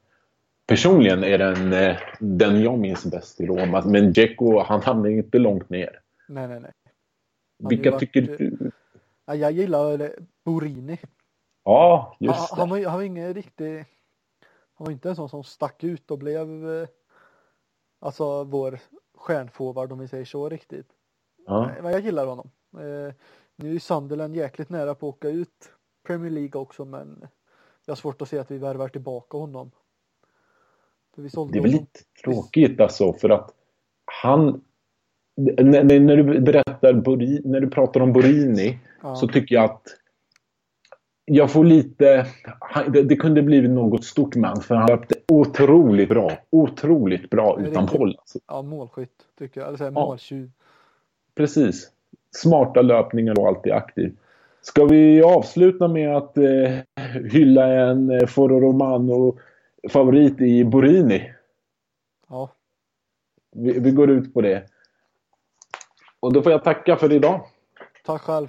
personligen 0.67 1.25
är 1.25 1.39
den, 1.39 1.73
eh, 1.73 1.97
den 2.19 2.63
jag 2.63 2.79
minns 2.79 3.05
bäst 3.05 3.41
i 3.41 3.47
Roma. 3.47 3.83
Men 3.87 4.13
Dzeko, 4.13 4.63
han 4.63 4.83
hamnade 4.83 5.13
inte 5.13 5.39
långt 5.39 5.71
ner. 5.71 5.91
Nej, 6.29 6.49
nej, 6.49 6.61
nej. 6.61 6.71
Vilka 7.69 7.91
varit, 7.91 8.01
tycker 8.01 8.23
du? 8.23 8.71
Ja, 9.25 9.35
jag 9.35 9.53
gillar 9.53 10.13
Borini. 10.45 10.99
Ja, 11.65 12.17
just 12.21 12.39
han, 12.39 12.49
det. 12.57 12.61
Han 12.61 12.71
var, 12.71 12.91
han 12.91 12.99
var 12.99 13.05
ingen 13.05 13.35
riktig, 13.35 13.79
han 14.75 14.85
var 14.85 14.91
inte 14.91 15.09
en 15.09 15.17
sån 15.17 15.29
som 15.29 15.45
stack 15.45 15.85
ut 15.85 16.11
och 16.11 16.19
blev 16.19 16.71
eh, 16.71 16.89
alltså 17.99 18.45
vår 18.45 18.79
stjärnforward 19.15 19.93
om 19.93 19.99
vi 19.99 20.09
säger 20.09 20.25
så 20.25 20.49
riktigt. 20.49 20.89
Ja. 21.47 21.71
Men 21.83 21.93
jag 21.93 22.01
gillar 22.01 22.27
honom. 22.27 22.51
Eh, 22.75 23.15
nu 23.57 23.75
är 23.75 23.79
Sunderland 23.79 24.37
jäkligt 24.37 24.69
nära 24.69 24.95
på 24.95 25.09
att 25.09 25.15
åka 25.15 25.29
ut 25.29 25.73
Premier 26.07 26.31
League 26.31 26.61
också 26.61 26.85
men 26.85 27.27
jag 27.85 27.93
har 27.93 27.97
svårt 27.97 28.23
att 28.23 28.29
se 28.29 28.39
att 28.39 28.51
vi 28.51 28.59
värvar 28.59 28.89
tillbaka 28.89 29.37
honom. 29.39 29.71
det 31.15 31.23
är 31.23 31.63
väl 31.63 31.71
lite 31.71 32.01
tråkigt 32.25 32.81
alltså 32.81 33.13
för 33.13 33.31
att 33.31 33.55
han 34.05 34.65
när, 35.37 36.01
när 36.01 36.17
du 36.17 36.41
berättar, 36.41 36.93
när 37.49 37.61
du 37.61 37.71
pratar 37.71 38.01
om 38.01 38.13
Borini 38.13 38.79
ja. 39.03 39.15
så 39.15 39.29
tycker 39.29 39.55
jag 39.55 39.65
att 39.65 39.83
jag 41.25 41.51
får 41.51 41.65
lite... 41.65 42.27
Det, 42.89 43.03
det 43.03 43.17
kunde 43.17 43.43
blivit 43.43 43.71
något 43.71 44.05
stort 44.05 44.37
man 44.37 44.61
för 44.61 44.75
han 44.75 44.89
löpte 44.89 45.15
otroligt 45.29 46.09
bra. 46.09 46.33
Otroligt 46.51 47.31
bra 47.31 47.61
utan 47.61 47.87
boll. 47.87 48.17
Alltså. 48.19 48.39
Ja, 48.49 48.63
målskytt 48.63 49.27
tycker 49.39 49.61
jag. 49.61 49.75
Eller 49.75 49.91
måltjuv. 49.91 50.51
Ja, 50.59 50.65
precis. 51.35 51.91
Smarta 52.37 52.83
löpningar 52.83 53.39
och 53.39 53.49
alltid 53.49 53.73
aktiv. 53.73 54.17
Ska 54.63 54.85
vi 54.85 55.23
avsluta 55.23 55.89
med 55.89 56.17
att 56.17 56.39
eh, 56.39 56.79
hylla 57.31 57.67
en 57.67 58.11
eh, 58.11 58.27
Foro 58.27 58.61
Romano 58.61 59.39
favorit 59.91 60.41
i 60.41 60.65
Borini? 60.65 61.33
Ja. 62.29 62.51
Vi, 63.57 63.79
vi 63.79 63.91
går 63.91 64.11
ut 64.11 64.35
på 64.35 64.41
det. 64.41 64.67
Och 66.23 66.33
då 66.33 66.43
får 66.43 66.53
jag 66.53 66.65
tacka 66.65 66.97
för 66.97 67.13
idag. 67.13 67.41
Tack 68.07 68.23
själv. 68.23 68.49